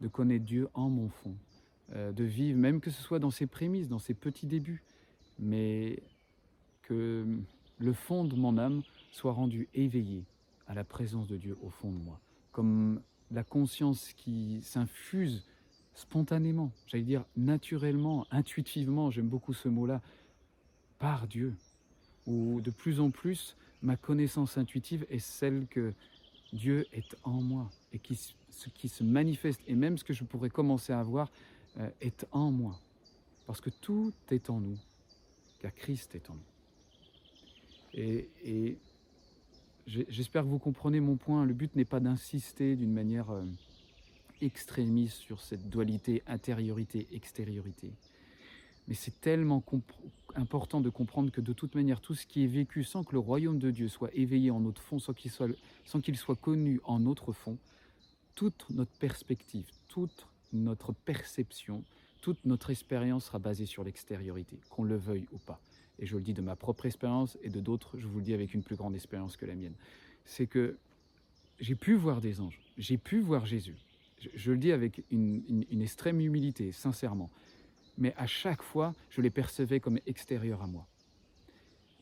de 0.00 0.08
connaître 0.08 0.44
Dieu 0.44 0.68
en 0.74 0.90
mon 0.90 1.08
fond, 1.08 1.36
euh, 1.94 2.12
de 2.12 2.24
vivre, 2.24 2.58
même 2.58 2.80
que 2.80 2.90
ce 2.90 3.00
soit 3.02 3.18
dans 3.18 3.30
ses 3.30 3.46
prémices, 3.46 3.88
dans 3.88 3.98
ses 3.98 4.14
petits 4.14 4.46
débuts, 4.46 4.82
mais 5.38 6.02
que 6.82 7.24
le 7.78 7.92
fond 7.92 8.24
de 8.24 8.34
mon 8.34 8.58
âme 8.58 8.82
soit 9.10 9.32
rendu 9.32 9.68
éveillé 9.74 10.24
à 10.66 10.74
la 10.74 10.84
présence 10.84 11.26
de 11.26 11.36
Dieu 11.36 11.56
au 11.62 11.70
fond 11.70 11.90
de 11.90 11.98
moi, 11.98 12.20
comme 12.52 13.02
la 13.30 13.44
conscience 13.44 14.12
qui 14.14 14.60
s'infuse 14.62 15.44
spontanément, 15.94 16.72
j'allais 16.86 17.04
dire 17.04 17.24
naturellement, 17.36 18.26
intuitivement, 18.30 19.10
j'aime 19.10 19.28
beaucoup 19.28 19.52
ce 19.52 19.68
mot-là, 19.68 20.00
par 20.98 21.26
Dieu, 21.26 21.54
où 22.26 22.60
de 22.60 22.70
plus 22.70 23.00
en 23.00 23.10
plus 23.10 23.56
ma 23.82 23.96
connaissance 23.96 24.58
intuitive 24.58 25.06
est 25.10 25.18
celle 25.18 25.66
que 25.66 25.94
Dieu 26.52 26.86
est 26.92 27.16
en 27.24 27.40
moi 27.40 27.70
et 27.92 27.98
qui, 27.98 28.16
ce 28.50 28.68
qui 28.68 28.88
se 28.88 29.02
manifeste, 29.02 29.60
et 29.66 29.74
même 29.74 29.98
ce 29.98 30.04
que 30.04 30.12
je 30.12 30.24
pourrais 30.24 30.50
commencer 30.50 30.92
à 30.92 31.02
voir, 31.02 31.30
euh, 31.78 31.88
est 32.00 32.26
en 32.32 32.50
moi. 32.50 32.78
Parce 33.46 33.60
que 33.60 33.70
tout 33.70 34.12
est 34.30 34.50
en 34.50 34.60
nous, 34.60 34.78
car 35.60 35.74
Christ 35.74 36.14
est 36.14 36.28
en 36.30 36.34
nous. 36.34 36.40
Et, 37.94 38.78
j'espère 39.86 40.42
que 40.42 40.48
vous 40.48 40.58
comprenez 40.58 41.00
mon 41.00 41.16
point. 41.16 41.44
Le 41.44 41.54
but 41.54 41.74
n'est 41.76 41.84
pas 41.84 42.00
d'insister 42.00 42.76
d'une 42.76 42.92
manière 42.92 43.30
euh, 43.30 43.42
extrémiste 44.40 45.18
sur 45.18 45.40
cette 45.40 45.68
dualité 45.68 46.22
intériorité-extériorité. 46.26 47.92
Mais 48.88 48.94
c'est 48.94 49.20
tellement 49.20 49.62
important 50.34 50.80
de 50.80 50.90
comprendre 50.90 51.30
que 51.30 51.40
de 51.40 51.52
toute 51.52 51.74
manière, 51.74 52.00
tout 52.00 52.14
ce 52.14 52.26
qui 52.26 52.44
est 52.44 52.48
vécu 52.48 52.82
sans 52.82 53.04
que 53.04 53.12
le 53.12 53.18
royaume 53.18 53.58
de 53.58 53.70
Dieu 53.70 53.88
soit 53.88 54.12
éveillé 54.14 54.50
en 54.50 54.60
notre 54.60 54.82
fond, 54.82 54.98
sans 54.98 55.12
qu'il 55.12 55.30
soit, 55.30 55.48
soit 55.84 56.36
connu 56.36 56.80
en 56.84 56.98
notre 56.98 57.32
fond, 57.32 57.58
toute 58.34 58.66
notre 58.70 58.92
perspective, 58.98 59.66
toute 59.88 60.26
notre 60.52 60.92
perception, 60.92 61.84
toute 62.20 62.44
notre 62.44 62.70
expérience 62.70 63.26
sera 63.26 63.38
basée 63.38 63.66
sur 63.66 63.84
l'extériorité, 63.84 64.58
qu'on 64.70 64.84
le 64.84 64.96
veuille 64.96 65.26
ou 65.32 65.38
pas. 65.38 65.60
Et 66.00 66.06
je 66.06 66.16
le 66.16 66.22
dis 66.22 66.34
de 66.34 66.42
ma 66.42 66.56
propre 66.56 66.86
expérience 66.86 67.38
et 67.42 67.50
de 67.50 67.60
d'autres, 67.60 67.98
je 67.98 68.06
vous 68.06 68.18
le 68.18 68.24
dis 68.24 68.34
avec 68.34 68.54
une 68.54 68.62
plus 68.62 68.76
grande 68.76 68.94
expérience 68.94 69.36
que 69.36 69.46
la 69.46 69.54
mienne. 69.54 69.74
C'est 70.24 70.46
que 70.46 70.76
j'ai 71.60 71.76
pu 71.76 71.94
voir 71.94 72.20
des 72.20 72.40
anges, 72.40 72.60
j'ai 72.78 72.96
pu 72.96 73.20
voir 73.20 73.46
Jésus. 73.46 73.76
Je, 74.34 74.52
le 74.52 74.58
dis 74.58 74.72
avec 74.72 75.02
une, 75.10 75.64
une 75.70 75.80
extrême 75.80 76.20
humilité, 76.20 76.72
sincèrement 76.72 77.30
mais 78.00 78.14
à 78.16 78.26
chaque 78.26 78.62
fois, 78.62 78.94
je 79.10 79.20
les 79.20 79.30
percevais 79.30 79.78
comme 79.78 79.98
extérieurs 80.06 80.62
à 80.62 80.66
moi. 80.66 80.86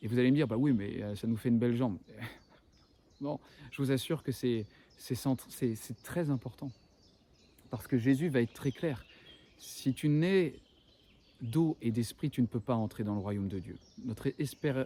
Et 0.01 0.07
vous 0.07 0.17
allez 0.17 0.31
me 0.31 0.35
dire, 0.35 0.47
bah 0.47 0.55
oui, 0.57 0.71
mais 0.71 1.03
euh, 1.03 1.15
ça 1.15 1.27
nous 1.27 1.35
fait 1.35 1.49
une 1.49 1.59
belle 1.59 1.75
jambe. 1.75 1.99
non, 3.21 3.39
je 3.71 3.81
vous 3.81 3.91
assure 3.91 4.23
que 4.23 4.31
c'est 4.31 4.65
très 6.03 6.29
important. 6.29 6.71
Parce 7.69 7.85
que 7.85 7.97
Jésus 7.97 8.29
va 8.29 8.41
être 8.41 8.53
très 8.53 8.71
clair. 8.71 9.05
Si 9.57 9.93
tu 9.93 10.07
nais 10.07 10.55
d'eau 11.41 11.77
et 11.81 11.91
d'esprit, 11.91 12.29
tu 12.29 12.41
ne 12.41 12.47
peux 12.47 12.59
pas 12.59 12.75
entrer 12.75 13.03
dans 13.03 13.13
le 13.13 13.21
royaume 13.21 13.47
de 13.47 13.59
Dieu. 13.59 13.77
Notre 14.05 14.29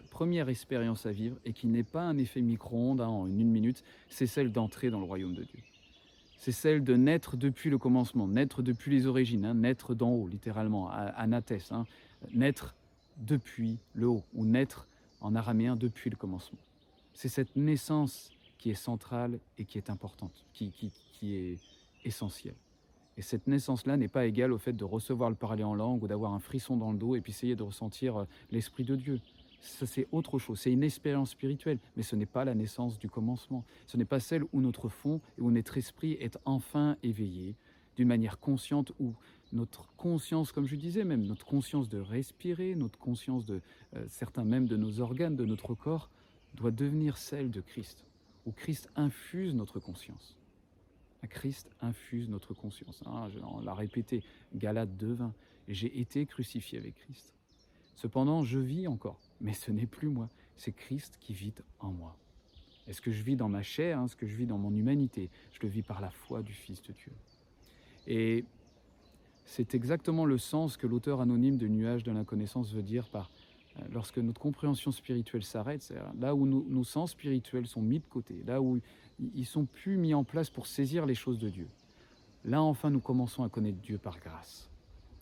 première 0.09 0.49
expérience 0.49 1.05
à 1.05 1.11
vivre, 1.11 1.37
et 1.45 1.53
qui 1.53 1.67
n'est 1.67 1.83
pas 1.83 2.03
un 2.03 2.17
effet 2.17 2.41
micro-ondes 2.41 3.01
hein, 3.01 3.07
en 3.07 3.27
une 3.27 3.49
minute, 3.49 3.83
c'est 4.09 4.27
celle 4.27 4.51
d'entrer 4.51 4.89
dans 4.89 4.99
le 4.99 5.05
royaume 5.05 5.33
de 5.33 5.43
Dieu 5.43 5.59
c'est 6.43 6.51
celle 6.51 6.83
de 6.83 6.97
naître 6.97 7.37
depuis 7.37 7.69
le 7.69 7.77
commencement, 7.77 8.27
naître 8.27 8.61
depuis 8.61 8.91
les 8.91 9.07
origines, 9.07 9.45
hein, 9.45 9.53
naître 9.53 9.95
d'en 9.95 10.09
haut, 10.09 10.27
littéralement, 10.27 10.89
anathès, 10.91 11.71
hein, 11.71 11.85
naître 12.33 12.75
depuis 13.15 13.77
le 13.93 14.09
haut, 14.09 14.23
ou 14.33 14.43
naître 14.43 14.85
en 15.21 15.35
araméen 15.35 15.77
depuis 15.77 16.09
le 16.09 16.17
commencement. 16.17 16.59
C'est 17.13 17.29
cette 17.29 17.55
naissance 17.55 18.29
qui 18.57 18.71
est 18.71 18.75
centrale 18.75 19.39
et 19.57 19.63
qui 19.63 19.77
est 19.77 19.89
importante, 19.89 20.43
qui, 20.51 20.73
qui 21.13 21.35
est 21.35 21.59
essentielle. 22.03 22.55
Et 23.17 23.21
cette 23.21 23.47
naissance-là 23.47 23.97
n'est 23.97 24.07
pas 24.07 24.25
égale 24.25 24.51
au 24.51 24.57
fait 24.57 24.73
de 24.73 24.83
recevoir 24.83 25.29
le 25.29 25.35
parler 25.35 25.63
en 25.63 25.75
langue 25.75 26.03
ou 26.03 26.07
d'avoir 26.07 26.33
un 26.33 26.39
frisson 26.39 26.77
dans 26.77 26.91
le 26.91 26.97
dos 26.97 27.15
et 27.15 27.21
puis 27.21 27.31
essayer 27.31 27.55
de 27.55 27.63
ressentir 27.63 28.17
euh, 28.17 28.25
l'Esprit 28.51 28.83
de 28.83 28.95
Dieu 28.95 29.19
ça 29.63 29.85
c'est 29.85 30.07
autre 30.11 30.39
chose, 30.39 30.59
c'est 30.59 30.71
une 30.71 30.83
expérience 30.83 31.31
spirituelle, 31.31 31.79
mais 31.95 32.03
ce 32.03 32.15
n'est 32.15 32.25
pas 32.25 32.45
la 32.45 32.53
naissance 32.53 32.99
du 32.99 33.09
commencement. 33.09 33.63
Ce 33.87 33.97
n'est 33.97 34.05
pas 34.05 34.19
celle 34.19 34.43
où 34.51 34.61
notre 34.61 34.89
fond 34.89 35.21
et 35.37 35.41
où 35.41 35.51
notre 35.51 35.77
esprit 35.77 36.13
est 36.13 36.37
enfin 36.45 36.97
éveillé 37.03 37.55
d'une 37.95 38.07
manière 38.07 38.39
consciente, 38.39 38.91
où 38.99 39.13
notre 39.51 39.87
conscience, 39.95 40.51
comme 40.51 40.65
je 40.65 40.75
disais 40.75 41.03
même, 41.03 41.25
notre 41.25 41.45
conscience 41.45 41.87
de 41.87 41.99
respirer, 41.99 42.75
notre 42.75 42.97
conscience 42.97 43.45
de 43.45 43.61
euh, 43.95 44.03
certains 44.07 44.43
même 44.43 44.67
de 44.67 44.77
nos 44.77 44.99
organes, 44.99 45.35
de 45.35 45.45
notre 45.45 45.75
corps, 45.75 46.09
doit 46.55 46.71
devenir 46.71 47.17
celle 47.17 47.51
de 47.51 47.61
Christ, 47.61 48.03
où 48.45 48.51
Christ 48.51 48.89
infuse 48.95 49.53
notre 49.53 49.79
conscience. 49.79 50.35
Christ 51.27 51.69
infuse 51.81 52.29
notre 52.29 52.53
conscience. 52.53 53.01
Hein, 53.05 53.29
on 53.43 53.61
l'a 53.61 53.73
répété, 53.73 54.23
Galate 54.55 54.89
2.20, 54.91 55.31
j'ai 55.67 55.99
été 55.99 56.25
crucifié 56.25 56.77
avec 56.77 56.95
Christ. 56.95 57.33
Cependant, 57.95 58.43
je 58.43 58.59
vis 58.59 58.87
encore 58.87 59.19
mais 59.43 59.53
ce 59.53 59.71
n'est 59.71 59.85
plus 59.85 60.07
moi, 60.07 60.29
c'est 60.57 60.71
Christ 60.71 61.17
qui 61.19 61.33
vit 61.33 61.53
en 61.79 61.91
moi. 61.91 62.17
Est-ce 62.87 63.01
que 63.01 63.11
je 63.11 63.21
vis 63.21 63.35
dans 63.35 63.49
ma 63.49 63.61
chair, 63.61 64.01
est-ce 64.03 64.15
que 64.15 64.25
je 64.25 64.35
vis 64.35 64.45
dans 64.45 64.57
mon 64.57 64.73
humanité? 64.73 65.29
Je 65.51 65.59
le 65.61 65.67
vis 65.67 65.83
par 65.83 66.01
la 66.01 66.09
foi 66.09 66.41
du 66.41 66.53
Fils 66.53 66.81
de 66.81 66.93
Dieu. 66.93 67.11
Et 68.07 68.45
c'est 69.45 69.75
exactement 69.75 70.25
le 70.25 70.37
sens 70.37 70.77
que 70.77 70.87
l'auteur 70.87 71.21
anonyme 71.21 71.57
de 71.57 71.67
Nuages 71.67 72.03
de 72.03 72.11
l'inconnaissance 72.11 72.73
veut 72.73 72.81
dire 72.81 73.09
par 73.09 73.29
euh, 73.77 73.81
lorsque 73.91 74.17
notre 74.17 74.39
compréhension 74.39 74.91
spirituelle 74.91 75.43
s'arrête, 75.43 75.81
c'est 75.81 75.97
là 76.19 76.35
où 76.35 76.45
nos, 76.45 76.83
sens 76.83 77.11
spirituels 77.11 77.67
sont 77.67 77.81
mis 77.81 77.99
de 77.99 78.05
côté, 78.05 78.41
là 78.45 78.61
où 78.61 78.79
ils 79.19 79.45
sont 79.45 79.65
plus 79.65 79.97
mis 79.97 80.13
en 80.13 80.23
place 80.23 80.49
pour 80.49 80.67
saisir 80.67 81.05
les 81.05 81.15
choses 81.15 81.39
de 81.39 81.49
Dieu. 81.49 81.67
Là 82.45 82.61
enfin 82.61 82.89
nous 82.89 82.99
commençons 82.99 83.43
à 83.43 83.49
connaître 83.49 83.79
Dieu 83.79 83.97
par 83.97 84.19
grâce, 84.19 84.69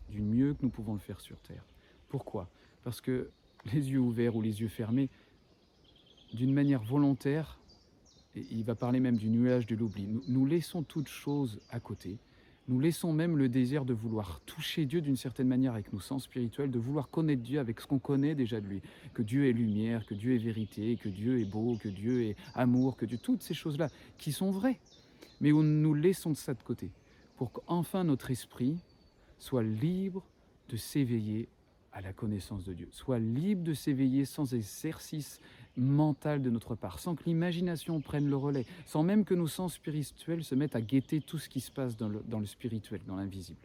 du 0.10 0.22
mieux 0.22 0.54
que 0.54 0.64
nous 0.64 0.70
pouvons 0.70 0.94
le 0.94 1.00
faire 1.00 1.20
sur 1.20 1.40
terre. 1.40 1.64
Pourquoi? 2.10 2.50
Parce 2.84 3.02
que 3.02 3.30
les 3.66 3.92
yeux 3.92 4.00
ouverts 4.00 4.36
ou 4.36 4.42
les 4.42 4.62
yeux 4.62 4.68
fermés, 4.68 5.10
d'une 6.34 6.54
manière 6.54 6.82
volontaire, 6.82 7.60
et 8.36 8.46
il 8.52 8.64
va 8.64 8.76
parler 8.76 9.00
même 9.00 9.18
du 9.18 9.30
nuage 9.30 9.66
de 9.66 9.76
l'oubli, 9.76 10.08
nous, 10.28 10.46
laissons 10.46 10.84
toutes 10.84 11.10
choses 11.10 11.60
à 11.70 11.80
côté, 11.80 12.18
nous 12.72 12.80
laissons 12.80 13.12
même 13.12 13.38
le 13.38 13.50
désir 13.50 13.84
de 13.84 13.94
vouloir 13.94 14.40
toucher 14.46 14.86
Dieu 14.86 15.02
d'une 15.02 15.18
certaine 15.18 15.50
manière 15.50 15.74
avec 15.74 15.92
nos 15.92 16.00
sens 16.00 16.24
spirituels, 16.24 16.72
de 16.72 16.80
vouloir 16.80 17.10
connaître 17.10 17.42
Dieu 17.42 17.60
avec 17.60 17.82
ce 17.82 17.86
qu'on 17.86 18.00
connaît 18.00 18.34
déjà 18.34 18.62
de 18.62 18.68
lui, 18.68 18.82
que 19.14 19.22
Dieu 19.22 19.50
est 19.50 19.52
lumière, 19.52 20.06
que 20.06 20.14
Dieu 20.14 20.36
est 20.36 20.38
vérité, 20.38 20.96
que 20.96 21.10
Dieu 21.10 21.42
est 21.42 21.46
beau, 21.46 21.78
que 21.82 21.90
Dieu 21.90 22.24
est 22.24 22.38
amour, 22.56 22.96
que 22.96 23.06
Dieu, 23.06 23.18
toutes 23.22 23.44
ces 23.44 23.54
choses-là 23.54 23.90
qui 24.18 24.32
sont 24.32 24.52
vraies, 24.52 24.80
mais 25.42 25.52
où 25.52 25.64
nous 25.64 25.94
laissons 25.94 26.34
ça 26.34 26.54
de 26.54 26.64
côté, 26.64 26.92
pour 27.36 27.52
qu'enfin 27.52 28.06
notre 28.06 28.32
esprit 28.32 28.78
soit 29.38 29.64
libre 29.64 30.26
de 30.70 30.78
s'éveiller 30.78 31.50
à 31.92 32.00
la 32.00 32.14
connaissance 32.14 32.64
de 32.64 32.72
Dieu, 32.72 32.88
soit 32.92 33.20
libre 33.20 33.64
de 33.64 33.74
s'éveiller 33.74 34.24
sans 34.24 34.54
exercice 34.54 35.42
mental 35.78 36.42
de 36.42 36.50
notre 36.50 36.76
part, 36.76 37.00
sans 37.00 37.16
que 37.16 37.24
l'imagination 37.26 38.00
prenne 38.02 38.30
le 38.30 38.36
relais, 38.36 38.66
sans 38.86 39.04
même 39.04 39.24
que 39.24 39.34
nos 39.34 39.48
sens 39.48 39.76
spirituels 39.76 40.44
se 40.44 40.56
mettent 40.56 40.76
à 40.76 40.82
guetter 40.82 41.22
tout 41.22 41.38
ce 41.38 41.50
qui 41.50 41.62
se 41.62 41.72
passe 41.72 41.98
dans 41.98 42.10
le, 42.10 42.46
spirituel, 42.46 43.02
dans 43.08 43.16
l'invisible. 43.16 43.60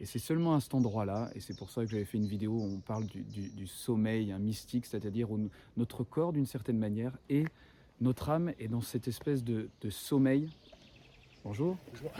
Et 0.00 0.06
c'est 0.06 0.18
seulement 0.18 0.54
à 0.54 0.60
cet 0.60 0.74
endroit-là, 0.74 1.30
et 1.34 1.40
c'est 1.40 1.56
pour 1.56 1.70
ça 1.70 1.84
que 1.84 1.90
j'avais 1.90 2.06
fait 2.06 2.16
une 2.16 2.26
vidéo 2.26 2.52
où 2.52 2.62
on 2.62 2.80
parle 2.80 3.04
du, 3.06 3.66
sommeil 3.66 4.32
un 4.32 4.38
mystique, 4.38 4.86
c'est-à-dire 4.86 5.30
où 5.30 5.38
notre 5.76 6.04
corps, 6.04 6.32
d'une 6.32 6.46
certaine 6.46 6.78
manière, 6.78 7.12
et 7.28 7.44
notre 8.00 8.30
âme 8.30 8.52
est 8.58 8.68
dans 8.68 8.80
cette 8.80 9.08
espèce 9.08 9.44
de, 9.44 9.68
sommeil. 9.90 10.48
Bonjour. 11.44 11.76
Bonjour. 11.92 12.12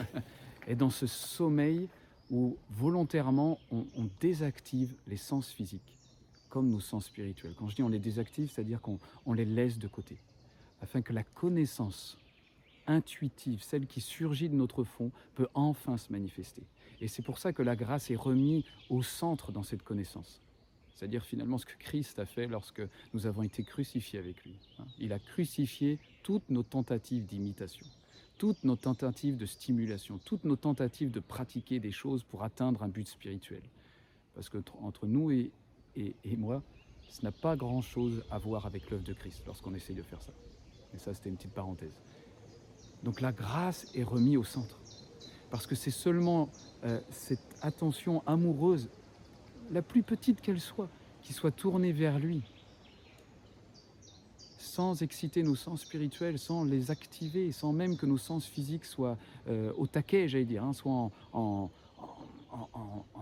est 0.66 0.76
dans 0.76 0.90
ce 0.90 1.06
sommeil 1.06 1.88
où 2.30 2.56
volontairement 2.70 3.58
on, 3.72 3.86
désactive 4.20 4.94
les 5.06 5.16
sens 5.16 5.50
physiques 5.50 5.99
comme 6.50 6.68
nos 6.68 6.80
sens 6.80 7.06
spirituels. 7.06 7.54
Quand 7.56 7.68
je 7.68 7.76
dis 7.76 7.82
on 7.82 7.88
les 7.88 7.98
désactive, 7.98 8.50
c'est-à-dire 8.50 8.80
qu'on 8.82 8.98
les 9.32 9.44
laisse 9.46 9.78
de 9.78 9.88
côté, 9.88 10.18
afin 10.82 11.00
que 11.00 11.12
la 11.12 11.22
connaissance 11.22 12.18
intuitive, 12.86 13.62
celle 13.62 13.86
qui 13.86 14.00
surgit 14.00 14.48
de 14.48 14.54
notre 14.54 14.84
fond, 14.84 15.10
peut 15.34 15.48
enfin 15.54 15.96
se 15.96 16.12
manifester. 16.12 16.62
Et 17.00 17.08
c'est 17.08 17.22
pour 17.22 17.38
ça 17.38 17.52
que 17.52 17.62
la 17.62 17.76
grâce 17.76 18.10
est 18.10 18.16
remise 18.16 18.64
au 18.90 19.02
centre 19.02 19.52
dans 19.52 19.62
cette 19.62 19.82
connaissance. 19.82 20.42
C'est-à-dire 20.94 21.24
finalement 21.24 21.56
ce 21.56 21.64
que 21.64 21.78
Christ 21.78 22.18
a 22.18 22.26
fait 22.26 22.46
lorsque 22.46 22.82
nous 23.14 23.26
avons 23.26 23.42
été 23.42 23.62
crucifiés 23.62 24.18
avec 24.18 24.42
lui. 24.44 24.54
Hein. 24.78 24.84
Il 24.98 25.14
a 25.14 25.18
crucifié 25.18 25.98
toutes 26.22 26.50
nos 26.50 26.62
tentatives 26.62 27.24
d'imitation 27.24 27.86
toutes 28.40 28.64
nos 28.64 28.76
tentatives 28.76 29.36
de 29.36 29.44
stimulation, 29.44 30.18
toutes 30.24 30.44
nos 30.44 30.56
tentatives 30.56 31.10
de 31.10 31.20
pratiquer 31.20 31.78
des 31.78 31.92
choses 31.92 32.24
pour 32.24 32.42
atteindre 32.42 32.82
un 32.82 32.88
but 32.88 33.06
spirituel. 33.06 33.60
Parce 34.34 34.48
que 34.48 34.56
entre 34.80 35.06
nous 35.06 35.30
et, 35.30 35.50
et, 35.96 36.36
moi, 36.36 36.62
ce 37.08 37.22
n'a 37.22 37.32
pas 37.32 37.56
grand-chose 37.56 38.22
à 38.30 38.38
voir 38.38 38.66
avec 38.66 38.90
l'œuvre 38.90 39.04
de 39.04 39.12
Christ 39.12 39.42
lorsqu'on 39.46 39.74
essaye 39.74 39.96
de 39.96 40.02
faire 40.02 40.22
ça. 40.22 40.32
Et 40.94 40.98
ça, 40.98 41.14
c'était 41.14 41.28
une 41.28 41.36
petite 41.36 41.52
parenthèse. 41.52 41.94
Donc 43.02 43.20
la 43.20 43.32
grâce 43.32 43.86
est 43.94 44.02
remise 44.02 44.36
au 44.36 44.44
centre. 44.44 44.78
Parce 45.50 45.66
que 45.66 45.74
c'est 45.74 45.90
seulement 45.90 46.48
euh, 46.84 47.00
cette 47.10 47.56
attention 47.62 48.22
amoureuse, 48.26 48.88
la 49.70 49.82
plus 49.82 50.02
petite 50.02 50.40
qu'elle 50.40 50.60
soit, 50.60 50.88
qui 51.22 51.32
soit 51.32 51.50
tournée 51.50 51.92
vers 51.92 52.18
lui, 52.18 52.42
sans 54.58 55.02
exciter 55.02 55.42
nos 55.42 55.56
sens 55.56 55.82
spirituels, 55.82 56.38
sans 56.38 56.64
les 56.64 56.90
activer, 56.90 57.50
sans 57.52 57.72
même 57.72 57.96
que 57.96 58.06
nos 58.06 58.18
sens 58.18 58.46
physiques 58.46 58.84
soient 58.84 59.18
euh, 59.48 59.72
au 59.76 59.86
taquet, 59.86 60.28
j'allais 60.28 60.44
dire, 60.44 60.64
hein, 60.64 60.72
soient 60.72 61.10
en, 61.32 61.70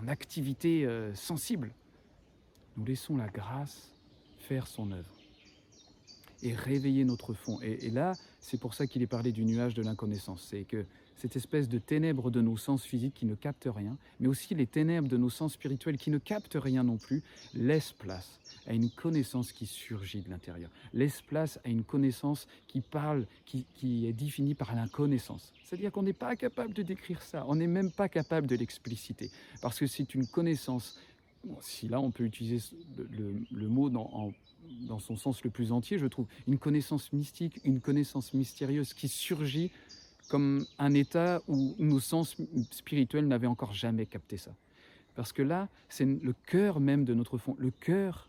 activité 0.06 0.86
euh, 0.86 1.14
sensible. 1.14 1.72
Nous 2.78 2.84
laissons 2.84 3.16
la 3.16 3.26
grâce 3.26 3.90
faire 4.38 4.68
son 4.68 4.92
œuvre 4.92 5.10
et 6.42 6.54
réveiller 6.54 7.04
notre 7.04 7.34
fond. 7.34 7.58
Et, 7.60 7.90
là, 7.90 8.14
c'est 8.38 8.60
pour 8.60 8.74
ça 8.74 8.86
qu'il 8.86 9.02
est 9.02 9.08
parlé 9.08 9.32
du 9.32 9.44
nuage 9.44 9.74
de 9.74 9.82
l'inconnaissance. 9.82 10.46
C'est 10.48 10.62
que 10.62 10.86
cette 11.16 11.34
espèce 11.34 11.68
de 11.68 11.78
ténèbres 11.78 12.30
de 12.30 12.40
nos 12.40 12.56
sens 12.56 12.84
physiques 12.84 13.14
qui 13.14 13.26
ne 13.26 13.34
captent 13.34 13.68
rien, 13.68 13.98
mais 14.20 14.28
aussi 14.28 14.54
les 14.54 14.68
ténèbres 14.68 15.08
de 15.08 15.16
nos 15.16 15.30
sens 15.30 15.54
spirituels 15.54 15.98
qui 15.98 16.12
ne 16.12 16.18
captent 16.18 16.56
rien 16.56 16.84
non 16.84 16.96
plus, 16.96 17.24
laissent 17.54 17.90
place 17.90 18.38
à 18.68 18.72
une 18.72 18.88
connaissance 18.90 19.50
qui 19.50 19.66
surgit 19.66 20.20
de 20.20 20.30
l'intérieur, 20.30 20.70
laisse 20.92 21.20
place 21.22 21.58
à 21.64 21.70
une 21.70 21.82
connaissance 21.82 22.46
qui 22.68 22.80
parle, 22.80 23.26
qui, 23.44 23.66
qui 23.74 24.06
est 24.06 24.12
définie 24.12 24.54
par 24.54 24.76
l'inconnaissance. 24.76 25.52
C'est-à-dire 25.64 25.90
qu'on 25.90 26.04
n'est 26.04 26.12
pas 26.12 26.36
capable 26.36 26.72
de 26.72 26.82
décrire 26.82 27.20
ça, 27.22 27.44
on 27.48 27.56
n'est 27.56 27.66
même 27.66 27.90
pas 27.90 28.08
capable 28.08 28.46
de 28.46 28.54
l'expliciter, 28.54 29.32
parce 29.60 29.80
que 29.80 29.88
c'est 29.88 30.14
une 30.14 30.28
connaissance 30.28 31.00
si 31.60 31.88
là 31.88 32.00
on 32.00 32.10
peut 32.10 32.24
utiliser 32.24 32.58
le, 32.96 33.68
mot 33.68 33.90
dans, 33.90 34.32
dans, 34.86 34.98
son 34.98 35.16
sens 35.16 35.42
le 35.44 35.50
plus 35.50 35.72
entier, 35.72 35.98
je 35.98 36.06
trouve, 36.06 36.26
une 36.46 36.58
connaissance 36.58 37.12
mystique, 37.12 37.60
une 37.64 37.80
connaissance 37.80 38.34
mystérieuse 38.34 38.94
qui 38.94 39.08
surgit 39.08 39.70
comme 40.28 40.66
un 40.78 40.94
état 40.94 41.42
où 41.48 41.74
nos 41.78 42.00
sens 42.00 42.36
spirituels 42.70 43.26
n'avaient 43.26 43.46
encore 43.46 43.72
jamais 43.72 44.06
capté 44.06 44.36
ça. 44.36 44.54
Parce 45.14 45.32
que 45.32 45.42
là, 45.42 45.68
c'est 45.88 46.04
le 46.04 46.34
cœur 46.46 46.80
même 46.80 47.04
de 47.04 47.14
notre 47.14 47.38
fond, 47.38 47.56
le 47.58 47.70
cœur 47.70 48.28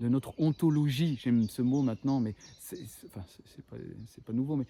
de 0.00 0.08
notre 0.08 0.38
ontologie. 0.38 1.18
J'aime 1.22 1.48
ce 1.48 1.62
mot 1.62 1.82
maintenant, 1.82 2.20
mais 2.20 2.34
c'est 2.60 2.78
enfin, 3.06 3.24
pas, 3.70 3.76
pas 4.24 4.32
nouveau, 4.32 4.56
mais 4.56 4.66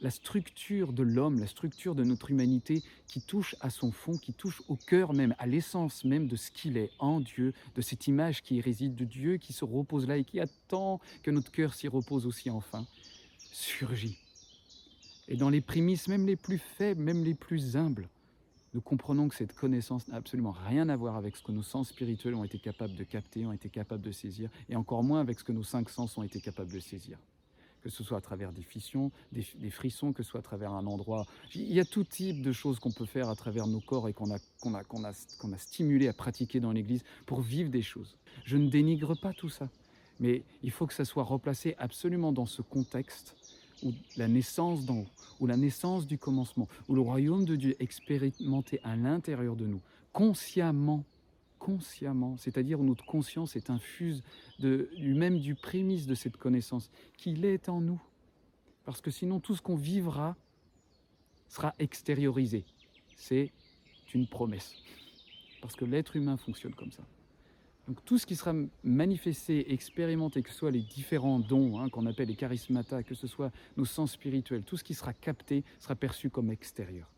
la 0.00 0.10
structure 0.10 0.92
de 0.92 1.02
l'homme, 1.02 1.40
la 1.40 1.46
structure 1.46 1.94
de 1.94 2.04
notre 2.04 2.30
humanité 2.30 2.82
qui 3.06 3.20
touche 3.22 3.56
à 3.60 3.70
son 3.70 3.92
fond, 3.92 4.18
qui 4.18 4.32
touche 4.32 4.62
au 4.68 4.76
cœur 4.76 5.14
même, 5.14 5.34
à 5.38 5.46
l'essence 5.46 6.04
même 6.04 6.26
de 6.28 6.36
ce 6.36 6.50
qu'il 6.50 6.76
est 6.76 6.90
en 6.98 7.20
Dieu, 7.20 7.54
de 7.74 7.80
cette 7.80 8.06
image 8.06 8.42
qui 8.42 8.60
réside 8.60 8.94
de 8.94 9.04
Dieu, 9.04 9.38
qui 9.38 9.52
se 9.52 9.64
repose 9.64 10.06
là 10.06 10.18
et 10.18 10.24
qui 10.24 10.40
attend 10.40 11.00
que 11.22 11.30
notre 11.30 11.50
cœur 11.50 11.72
s'y 11.74 11.88
repose 11.88 12.26
aussi 12.26 12.50
enfin, 12.50 12.86
surgit. 13.52 14.18
Et 15.28 15.36
dans 15.36 15.50
les 15.50 15.60
prémices, 15.60 16.08
même 16.08 16.26
les 16.26 16.36
plus 16.36 16.58
faibles, 16.58 17.02
même 17.02 17.24
les 17.24 17.34
plus 17.34 17.76
humbles, 17.76 18.08
nous 18.74 18.82
comprenons 18.82 19.28
que 19.28 19.34
cette 19.34 19.54
connaissance 19.54 20.06
n'a 20.08 20.16
absolument 20.16 20.54
rien 20.68 20.90
à 20.90 20.96
voir 20.96 21.16
avec 21.16 21.36
ce 21.36 21.42
que 21.42 21.52
nos 21.52 21.62
sens 21.62 21.88
spirituels 21.88 22.34
ont 22.34 22.44
été 22.44 22.58
capables 22.58 22.94
de 22.94 23.04
capter, 23.04 23.46
ont 23.46 23.52
été 23.52 23.70
capables 23.70 24.02
de 24.02 24.12
saisir, 24.12 24.50
et 24.68 24.76
encore 24.76 25.02
moins 25.02 25.20
avec 25.20 25.38
ce 25.38 25.44
que 25.44 25.52
nos 25.52 25.62
cinq 25.62 25.88
sens 25.88 26.18
ont 26.18 26.22
été 26.22 26.40
capables 26.40 26.72
de 26.72 26.80
saisir 26.80 27.18
que 27.86 27.92
ce 27.92 28.02
soit 28.02 28.18
à 28.18 28.20
travers 28.20 28.52
des 28.52 28.62
fissions, 28.62 29.12
des, 29.30 29.70
frissons, 29.70 30.12
que 30.12 30.24
ce 30.24 30.30
soit 30.30 30.40
à 30.40 30.42
travers 30.42 30.72
un 30.72 30.86
endroit. 30.86 31.24
Il 31.54 31.72
y 31.72 31.78
a 31.78 31.84
tout 31.84 32.02
type 32.02 32.42
de 32.42 32.50
choses 32.50 32.80
qu'on 32.80 32.90
peut 32.90 33.06
faire 33.06 33.28
à 33.28 33.36
travers 33.36 33.68
nos 33.68 33.78
corps 33.78 34.08
et 34.08 34.12
qu'on 34.12 34.34
a, 34.34 34.38
qu'on 34.60 34.74
a, 34.74 34.80
a, 34.80 35.12
qu'on 35.38 35.52
a 35.52 35.58
stimulé 35.58 36.08
à 36.08 36.12
pratiquer 36.12 36.58
dans 36.58 36.72
l'Église 36.72 37.04
pour 37.26 37.42
vivre 37.42 37.70
des 37.70 37.82
choses. 37.82 38.16
Je 38.44 38.56
ne 38.56 38.68
dénigre 38.68 39.14
pas 39.14 39.32
tout 39.32 39.48
ça, 39.48 39.68
mais 40.18 40.42
il 40.64 40.72
faut 40.72 40.88
que 40.88 40.94
ça 40.94 41.04
soit 41.04 41.22
replacé 41.22 41.76
absolument 41.78 42.32
dans 42.32 42.46
ce 42.46 42.60
contexte 42.60 43.36
où 43.84 43.92
la 44.16 44.26
naissance 44.26 44.84
d'en 44.84 44.98
haut, 44.98 45.06
où 45.38 45.46
la 45.46 45.56
naissance 45.56 46.08
du 46.08 46.18
commencement, 46.18 46.66
où 46.88 46.96
le 46.96 47.02
royaume 47.02 47.44
de 47.44 47.54
Dieu 47.54 47.76
expérimenté 47.78 48.80
à 48.82 48.96
l'intérieur 48.96 49.54
de 49.54 49.66
nous, 49.66 49.80
consciemment 50.12 51.04
consciemment, 51.58 52.36
c'est-à-dire 52.36 52.78
notre 52.78 53.04
conscience 53.04 53.56
est 53.56 53.70
infuse 53.70 54.22
de, 54.58 54.88
même 54.98 55.38
du 55.38 55.54
prémisse 55.54 56.06
de 56.06 56.14
cette 56.14 56.36
connaissance, 56.36 56.90
qu'il 57.16 57.44
est 57.44 57.68
en 57.68 57.80
nous. 57.80 58.00
Parce 58.84 59.00
que 59.00 59.10
sinon, 59.10 59.40
tout 59.40 59.54
ce 59.54 59.62
qu'on 59.62 59.76
vivra 59.76 60.36
sera 61.48 61.74
extériorisé. 61.78 62.64
C'est 63.16 63.52
une 64.14 64.26
promesse. 64.26 64.74
Parce 65.60 65.74
que 65.74 65.84
l'être 65.84 66.16
humain 66.16 66.36
fonctionne 66.36 66.74
comme 66.74 66.92
ça. 66.92 67.02
Donc 67.88 68.04
tout 68.04 68.18
ce 68.18 68.26
qui 68.26 68.34
sera 68.34 68.52
manifesté, 68.82 69.72
expérimenté, 69.72 70.42
que 70.42 70.50
ce 70.50 70.56
soit 70.56 70.70
les 70.72 70.82
différents 70.82 71.38
dons 71.38 71.78
hein, 71.78 71.88
qu'on 71.88 72.06
appelle 72.06 72.28
les 72.28 72.34
charismata, 72.34 73.02
que 73.04 73.14
ce 73.14 73.26
soit 73.26 73.52
nos 73.76 73.84
sens 73.84 74.12
spirituels, 74.12 74.64
tout 74.64 74.76
ce 74.76 74.84
qui 74.84 74.94
sera 74.94 75.12
capté 75.12 75.62
sera 75.78 75.94
perçu 75.94 76.28
comme 76.28 76.50
extérieur 76.50 77.08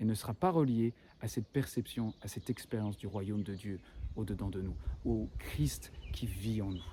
et 0.00 0.04
ne 0.04 0.14
sera 0.14 0.34
pas 0.34 0.50
relié 0.50 0.92
à 1.20 1.28
cette 1.28 1.46
perception, 1.46 2.14
à 2.22 2.28
cette 2.28 2.50
expérience 2.50 2.96
du 2.96 3.06
royaume 3.06 3.42
de 3.42 3.54
Dieu 3.54 3.80
au-dedans 4.16 4.48
de 4.48 4.60
nous, 4.60 4.74
au 5.04 5.28
Christ 5.38 5.92
qui 6.12 6.26
vit 6.26 6.62
en 6.62 6.70
nous. 6.70 6.84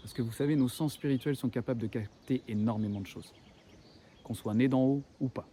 Parce 0.00 0.12
que 0.12 0.22
vous 0.22 0.32
savez, 0.32 0.56
nos 0.56 0.68
sens 0.68 0.94
spirituels 0.94 1.36
sont 1.36 1.48
capables 1.48 1.80
de 1.80 1.86
capter 1.86 2.42
énormément 2.48 3.00
de 3.00 3.06
choses. 3.06 3.32
Qu'on 4.24 4.34
soit 4.34 4.54
né 4.54 4.68
d'en 4.68 4.82
haut 4.82 5.02
ou 5.20 5.28
pas, 5.28 5.48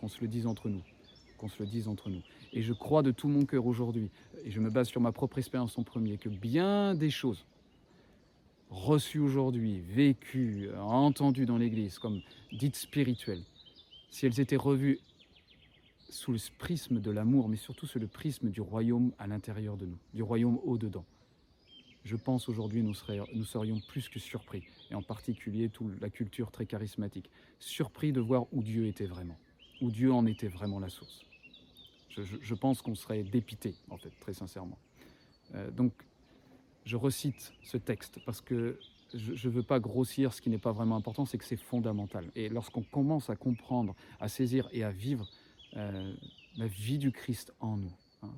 qu'on 0.00 0.08
se 0.08 0.20
le 0.20 0.28
dise 0.28 0.46
entre 0.46 0.68
nous, 0.68 0.82
qu'on 1.38 1.48
se 1.48 1.62
le 1.62 1.68
dise 1.68 1.88
entre 1.88 2.10
nous. 2.10 2.22
Et 2.52 2.62
je 2.62 2.72
crois 2.72 3.02
de 3.02 3.12
tout 3.12 3.28
mon 3.28 3.44
cœur 3.44 3.66
aujourd'hui, 3.66 4.10
et 4.44 4.50
je 4.50 4.60
me 4.60 4.70
base 4.70 4.88
sur 4.88 5.00
ma 5.00 5.12
propre 5.12 5.38
expérience 5.38 5.78
en 5.78 5.84
premier, 5.84 6.18
que 6.18 6.28
bien 6.28 6.94
des 6.94 7.10
choses 7.10 7.46
reçues 8.70 9.18
aujourd'hui, 9.18 9.80
vécues, 9.80 10.70
entendues 10.78 11.46
dans 11.46 11.58
l'Église 11.58 11.98
comme 11.98 12.22
dites 12.52 12.76
spirituelles, 12.76 13.42
si 14.10 14.26
elles 14.26 14.40
étaient 14.40 14.56
revues 14.56 14.98
sous 16.12 16.32
le 16.32 16.38
prisme 16.58 17.00
de 17.00 17.10
l'amour, 17.10 17.48
mais 17.48 17.56
surtout 17.56 17.86
sous 17.86 17.98
le 17.98 18.06
prisme 18.06 18.50
du 18.50 18.60
royaume 18.60 19.12
à 19.18 19.26
l'intérieur 19.26 19.76
de 19.76 19.86
nous, 19.86 19.98
du 20.12 20.22
royaume 20.22 20.58
au-dedans. 20.64 21.04
Je 22.04 22.16
pense 22.16 22.48
aujourd'hui 22.48 22.82
nous, 22.82 22.94
serions 23.44 23.80
plus 23.88 24.08
que 24.08 24.18
surpris, 24.18 24.64
et 24.90 24.94
en 24.94 25.02
particulier 25.02 25.68
toute 25.68 26.00
la 26.00 26.10
culture 26.10 26.50
très 26.50 26.66
charismatique, 26.66 27.30
surpris 27.58 28.12
de 28.12 28.20
voir 28.20 28.46
où 28.52 28.62
Dieu 28.62 28.86
était 28.86 29.06
vraiment, 29.06 29.38
où 29.80 29.90
Dieu 29.90 30.12
en 30.12 30.26
était 30.26 30.48
vraiment 30.48 30.80
la 30.80 30.88
source. 30.88 31.24
Je, 32.10 32.54
pense 32.54 32.82
qu'on 32.82 32.94
serait 32.94 33.22
dépité, 33.22 33.74
en 33.88 33.96
fait, 33.96 34.12
très 34.20 34.34
sincèrement. 34.34 34.78
Euh, 35.54 35.70
donc, 35.70 35.92
je 36.84 36.96
recite 36.96 37.54
ce 37.62 37.78
texte 37.78 38.20
parce 38.26 38.42
que 38.42 38.78
je 39.14 39.48
ne 39.48 39.52
veux 39.52 39.62
pas 39.62 39.80
grossir 39.80 40.34
ce 40.34 40.42
qui 40.42 40.50
n'est 40.50 40.58
pas 40.58 40.72
vraiment 40.72 40.96
important, 40.96 41.24
c'est 41.24 41.38
que 41.38 41.44
c'est 41.44 41.56
fondamental. 41.56 42.30
Et 42.34 42.50
lorsqu'on 42.50 42.82
commence 42.82 43.30
à 43.30 43.36
comprendre, 43.36 43.94
à 44.20 44.28
saisir 44.28 44.68
et 44.72 44.84
à 44.84 44.90
vivre 44.90 45.26
euh, 45.76 46.14
la 46.56 46.66
vie 46.66 46.98
du 46.98 47.12
Christ 47.12 47.52
en 47.60 47.76
nous. 47.76 47.92
Hein. 48.22 48.30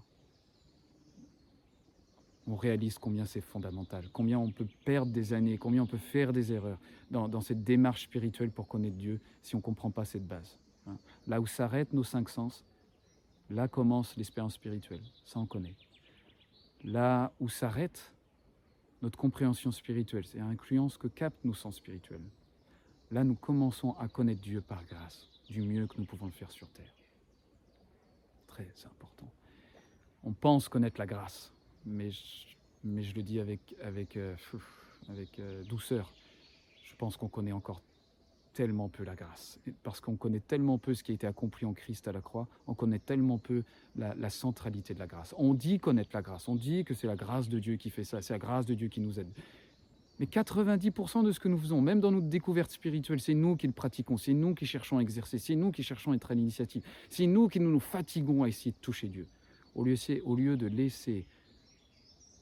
On 2.46 2.54
réalise 2.54 2.98
combien 2.98 3.24
c'est 3.24 3.40
fondamental, 3.40 4.04
combien 4.12 4.38
on 4.38 4.50
peut 4.50 4.68
perdre 4.84 5.12
des 5.12 5.32
années, 5.32 5.58
combien 5.58 5.82
on 5.82 5.86
peut 5.86 5.98
faire 5.98 6.32
des 6.32 6.52
erreurs 6.52 6.78
dans, 7.10 7.40
cette 7.40 7.64
démarche 7.64 8.04
spirituelle 8.04 8.50
pour 8.50 8.68
connaître 8.68 8.96
Dieu 8.96 9.20
si 9.42 9.54
on 9.54 9.58
ne 9.58 9.62
comprend 9.62 9.90
pas 9.90 10.04
cette 10.04 10.26
base. 10.26 10.58
Hein. 10.86 10.96
Là 11.26 11.40
où 11.40 11.46
s'arrêtent 11.46 11.92
nos 11.92 12.04
cinq 12.04 12.28
sens, 12.28 12.64
là 13.50 13.66
commence 13.66 14.16
l'expérience 14.16 14.54
spirituelle, 14.54 15.00
ça 15.24 15.40
on 15.40 15.46
connaît. 15.46 15.74
Là 16.84 17.32
où 17.40 17.48
s'arrête 17.48 18.12
notre 19.02 19.18
compréhension 19.18 19.72
spirituelle, 19.72 20.24
c'est 20.26 20.40
incluant 20.40 20.88
ce 20.88 20.98
que 20.98 21.08
captent 21.08 21.44
nos 21.44 21.54
sens 21.54 21.76
spirituels. 21.76 22.24
Là, 23.10 23.22
nous 23.22 23.34
commençons 23.34 23.92
à 23.98 24.08
connaître 24.08 24.40
Dieu 24.40 24.60
par 24.60 24.84
grâce, 24.84 25.28
du 25.48 25.60
mieux 25.62 25.86
que 25.86 25.98
nous 25.98 26.04
pouvons 26.04 26.26
le 26.26 26.32
faire 26.32 26.50
sur 26.50 26.68
terre 26.68 27.03
très 28.54 28.86
important. 28.86 29.28
On 30.22 30.32
pense 30.32 30.68
connaître 30.68 31.00
la 31.00 31.06
grâce, 31.06 31.52
mais 31.84 32.10
je, 32.10 32.56
mais 32.84 33.02
je 33.02 33.14
le 33.14 33.22
dis 33.22 33.40
avec, 33.40 33.74
avec, 33.82 34.16
euh, 34.16 34.36
avec 35.08 35.38
euh, 35.38 35.64
douceur. 35.64 36.12
Je 36.84 36.94
pense 36.96 37.16
qu'on 37.16 37.28
connaît 37.28 37.52
encore 37.52 37.82
tellement 38.52 38.88
peu 38.88 39.02
la 39.02 39.16
grâce. 39.16 39.58
Parce 39.82 40.00
qu'on 40.00 40.16
connaît 40.16 40.40
tellement 40.40 40.78
peu 40.78 40.94
ce 40.94 41.02
qui 41.02 41.10
a 41.10 41.14
été 41.14 41.26
accompli 41.26 41.66
en 41.66 41.74
Christ 41.74 42.06
à 42.06 42.12
la 42.12 42.20
croix, 42.20 42.46
on 42.68 42.74
connaît 42.74 43.00
tellement 43.00 43.38
peu 43.38 43.64
la, 43.96 44.14
la 44.14 44.30
centralité 44.30 44.94
de 44.94 45.00
la 45.00 45.08
grâce. 45.08 45.34
On 45.36 45.52
dit 45.52 45.80
connaître 45.80 46.10
la 46.14 46.22
grâce, 46.22 46.48
on 46.48 46.54
dit 46.54 46.84
que 46.84 46.94
c'est 46.94 47.08
la 47.08 47.16
grâce 47.16 47.48
de 47.48 47.58
Dieu 47.58 47.74
qui 47.76 47.90
fait 47.90 48.04
ça, 48.04 48.22
c'est 48.22 48.34
la 48.34 48.38
grâce 48.38 48.66
de 48.66 48.74
Dieu 48.74 48.86
qui 48.86 49.00
nous 49.00 49.18
aide. 49.18 49.32
Mais 50.20 50.26
90% 50.26 51.24
de 51.24 51.32
ce 51.32 51.40
que 51.40 51.48
nous 51.48 51.58
faisons, 51.58 51.80
même 51.80 52.00
dans 52.00 52.12
notre 52.12 52.28
découverte 52.28 52.70
spirituelle, 52.70 53.20
c'est 53.20 53.34
nous 53.34 53.56
qui 53.56 53.66
le 53.66 53.72
pratiquons, 53.72 54.16
c'est 54.16 54.32
nous 54.32 54.54
qui 54.54 54.64
cherchons 54.64 54.98
à 54.98 55.00
exercer, 55.00 55.38
c'est 55.38 55.56
nous 55.56 55.72
qui 55.72 55.82
cherchons 55.82 56.12
à 56.12 56.14
être 56.14 56.30
à 56.30 56.34
l'initiative, 56.34 56.82
c'est 57.08 57.26
nous 57.26 57.48
qui 57.48 57.58
nous, 57.58 57.80
fatiguons 57.80 58.44
à 58.44 58.48
essayer 58.48 58.70
de 58.70 58.76
toucher 58.76 59.08
Dieu. 59.08 59.26
Au 59.74 59.82
lieu, 59.82 59.96
au 60.24 60.36
lieu 60.36 60.56
de 60.56 60.66
laisser, 60.66 61.26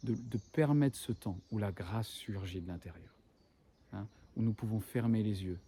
de, 0.03 0.15
permettre 0.53 0.97
ce 0.97 1.13
temps 1.13 1.39
où 1.51 1.59
la 1.59 1.73
grâce 1.73 2.09
surgit 2.09 2.61
de 2.61 2.69
l'intérieur, 2.69 3.15
hein, 3.95 4.07
où 4.37 4.43
nous 4.43 4.53
pouvons 4.53 4.81
fermer 4.81 5.23
les 5.23 5.43
yeux, 5.43 5.59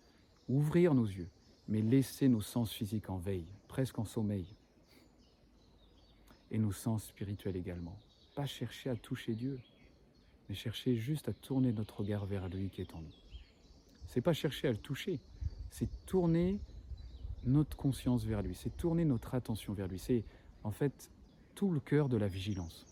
ouvrir 0.48 0.92
nos 0.92 1.06
yeux, 1.06 1.28
mais 1.68 1.80
laisser 1.80 2.28
nos 2.28 2.42
sens 2.42 2.70
physiques 2.70 3.08
en 3.08 3.16
veille, 3.16 3.46
presque 3.66 3.98
en 3.98 4.04
sommeil, 4.04 4.44
et 6.50 6.58
nos 6.58 6.72
sens 6.72 7.06
spirituels 7.06 7.56
également. 7.56 7.96
Pas 8.34 8.46
chercher 8.46 8.90
à 8.90 8.96
toucher 8.96 9.34
Dieu, 9.34 9.58
mais 10.48 10.54
chercher 10.54 10.96
juste 10.96 11.28
à 11.28 11.33
tourner 11.33 11.72
notre 11.72 12.00
regard 12.00 12.26
vers 12.26 12.48
lui 12.48 12.68
qui 12.70 12.80
est 12.80 12.94
en 12.94 13.00
nous. 13.00 13.14
C'est 14.09 14.20
pas 14.20 14.33
chercher 14.33 14.68
à 14.68 14.72
le 14.72 14.78
toucher, 14.78 15.20
c'est 15.70 15.88
tourner 16.07 16.59
notre 17.44 17.76
conscience 17.76 18.24
vers 18.24 18.42
lui, 18.42 18.54
c'est 18.54 18.76
tourner 18.76 19.04
notre 19.04 19.35
attention 19.35 19.72
vers 19.72 19.88
lui. 19.88 19.98
C'est 19.98 20.24
en 20.62 20.70
fait 20.70 21.11
tout 21.54 21.70
le 21.70 21.80
cœur 21.80 22.09
de 22.09 22.16
la 22.16 22.28
vigilance. 22.28 22.87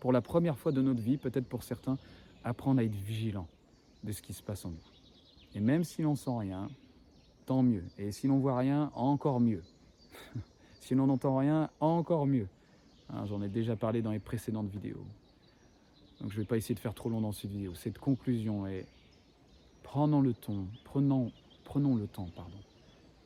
Pour 0.00 0.12
la 0.12 0.20
première 0.20 0.58
fois 0.58 0.72
de 0.72 0.82
notre 0.82 1.00
vie, 1.00 1.16
peut-être 1.16 1.46
pour 1.46 1.62
certains, 1.62 1.98
apprendre 2.44 2.80
à 2.80 2.84
être 2.84 2.94
vigilant 2.94 3.48
de 4.04 4.12
ce 4.12 4.22
qui 4.22 4.32
se 4.32 4.42
passe 4.42 4.64
en 4.64 4.70
nous. 4.70 4.82
Et 5.54 5.60
même 5.60 5.84
si 5.84 6.02
l'on 6.02 6.14
sent 6.14 6.36
rien, 6.38 6.68
tant 7.46 7.62
mieux. 7.62 7.84
Et 7.98 8.12
si 8.12 8.26
l'on 8.26 8.38
voit 8.38 8.58
rien, 8.58 8.90
encore 8.94 9.40
mieux. 9.40 9.62
si 10.80 10.94
l'on 10.94 11.06
n'entend 11.06 11.36
rien, 11.36 11.70
encore 11.80 12.26
mieux. 12.26 12.48
Hein, 13.08 13.24
j'en 13.26 13.42
ai 13.42 13.48
déjà 13.48 13.74
parlé 13.74 14.02
dans 14.02 14.10
les 14.10 14.18
précédentes 14.18 14.68
vidéos. 14.68 15.06
Donc 16.20 16.30
je 16.30 16.36
ne 16.36 16.42
vais 16.42 16.46
pas 16.46 16.56
essayer 16.56 16.74
de 16.74 16.80
faire 16.80 16.94
trop 16.94 17.08
long 17.08 17.20
dans 17.20 17.32
cette 17.32 17.50
vidéo. 17.50 17.74
Cette 17.74 17.98
conclusion 17.98 18.66
est 18.66 18.86
prenons 19.82 20.20
le 20.20 20.34
temps, 20.34 20.66
prenons, 20.84 21.32
prenons 21.64 21.96
le 21.96 22.06
temps, 22.06 22.28
pardon, 22.34 22.58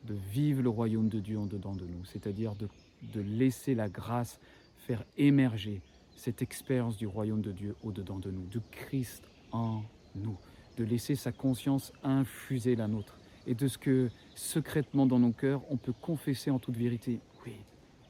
de 0.05 0.13
vivre 0.31 0.61
le 0.61 0.69
royaume 0.69 1.09
de 1.09 1.19
Dieu 1.19 1.39
en 1.39 1.45
dedans 1.45 1.73
de 1.73 1.85
nous, 1.85 2.05
c'est-à-dire 2.05 2.53
de, 2.55 2.69
laisser 3.15 3.73
la 3.73 3.89
grâce 3.89 4.39
faire 4.77 5.03
émerger 5.17 5.81
cette 6.15 6.41
expérience 6.41 6.97
du 6.97 7.07
royaume 7.07 7.41
de 7.41 7.51
Dieu 7.51 7.75
au-dedans 7.83 8.19
de 8.19 8.29
nous, 8.29 8.45
de 8.45 8.61
Christ 8.71 9.23
en 9.51 9.83
nous, 10.15 10.37
de 10.77 10.83
laisser 10.83 11.15
sa 11.15 11.31
conscience 11.31 11.91
infuser 12.03 12.75
la 12.75 12.87
nôtre 12.87 13.17
et 13.47 13.55
de 13.55 13.67
ce 13.67 13.77
que 13.77 14.09
secrètement 14.35 15.05
dans 15.05 15.19
nos 15.19 15.31
cœurs, 15.31 15.61
on 15.69 15.77
peut 15.77 15.93
confesser 15.99 16.51
en 16.51 16.59
toute 16.59 16.77
vérité, 16.77 17.19
oui, 17.45 17.53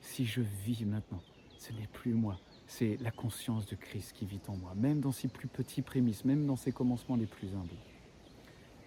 si 0.02 0.26
je 0.26 0.42
vis 0.66 0.86
maintenant, 0.86 1.22
ce 1.58 1.72
n'est 1.74 1.88
plus 1.94 2.14
moi, 2.14 2.38
c'est 2.72 2.98
la 3.02 3.12
conscience 3.12 3.66
de 3.66 3.76
Christ 3.76 4.14
qui 4.14 4.26
vit 4.26 4.40
en 4.48 4.56
moi, 4.56 4.74
même 4.76 5.02
dans 5.02 5.12
ses 5.12 5.28
plus 5.28 5.50
petits 5.50 5.82
prémices, 5.82 6.24
même 6.24 6.46
dans 6.46 6.56
ses 6.56 6.72
commencements 6.72 7.18
les 7.18 7.26
plus 7.26 7.50
humbles. 7.50 7.76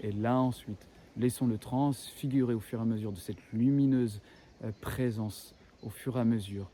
Et 0.00 0.10
là 0.10 0.38
ensuite, 0.38 0.88
laissons-le 1.18 1.58
transfigurer 1.58 2.54
au 2.54 2.60
fur 2.60 2.78
et 2.78 2.82
à 2.82 2.86
mesure 2.86 3.12
de 3.12 3.18
cette 3.18 3.52
lumineuse 3.52 4.22
euh, 4.64 4.72
présence, 4.80 5.54
au 5.82 5.90
fur 5.90 6.16
et 6.16 6.20
à 6.20 6.24
mesure, 6.24 6.70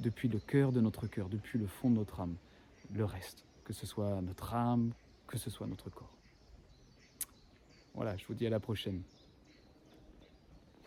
depuis 0.00 0.28
le 0.28 0.38
cœur 0.38 0.70
de 0.70 0.82
notre 0.82 1.06
cœur, 1.06 1.30
depuis 1.30 1.58
le 1.58 1.66
fond 1.66 1.88
de 1.88 1.96
notre 1.96 2.20
âme, 2.20 2.36
le 2.92 3.06
reste, 3.06 3.46
que 3.64 3.72
ce 3.72 3.86
soit 3.86 4.20
notre 4.20 4.54
âme, 4.54 4.92
que 5.26 5.38
ce 5.38 5.48
soit 5.48 5.66
notre 5.66 5.88
corps. 5.88 6.12
Voilà, 7.94 8.18
je 8.18 8.26
vous 8.26 8.34
dis 8.34 8.46
à 8.46 8.50
la 8.50 8.60
prochaine. 8.60 9.00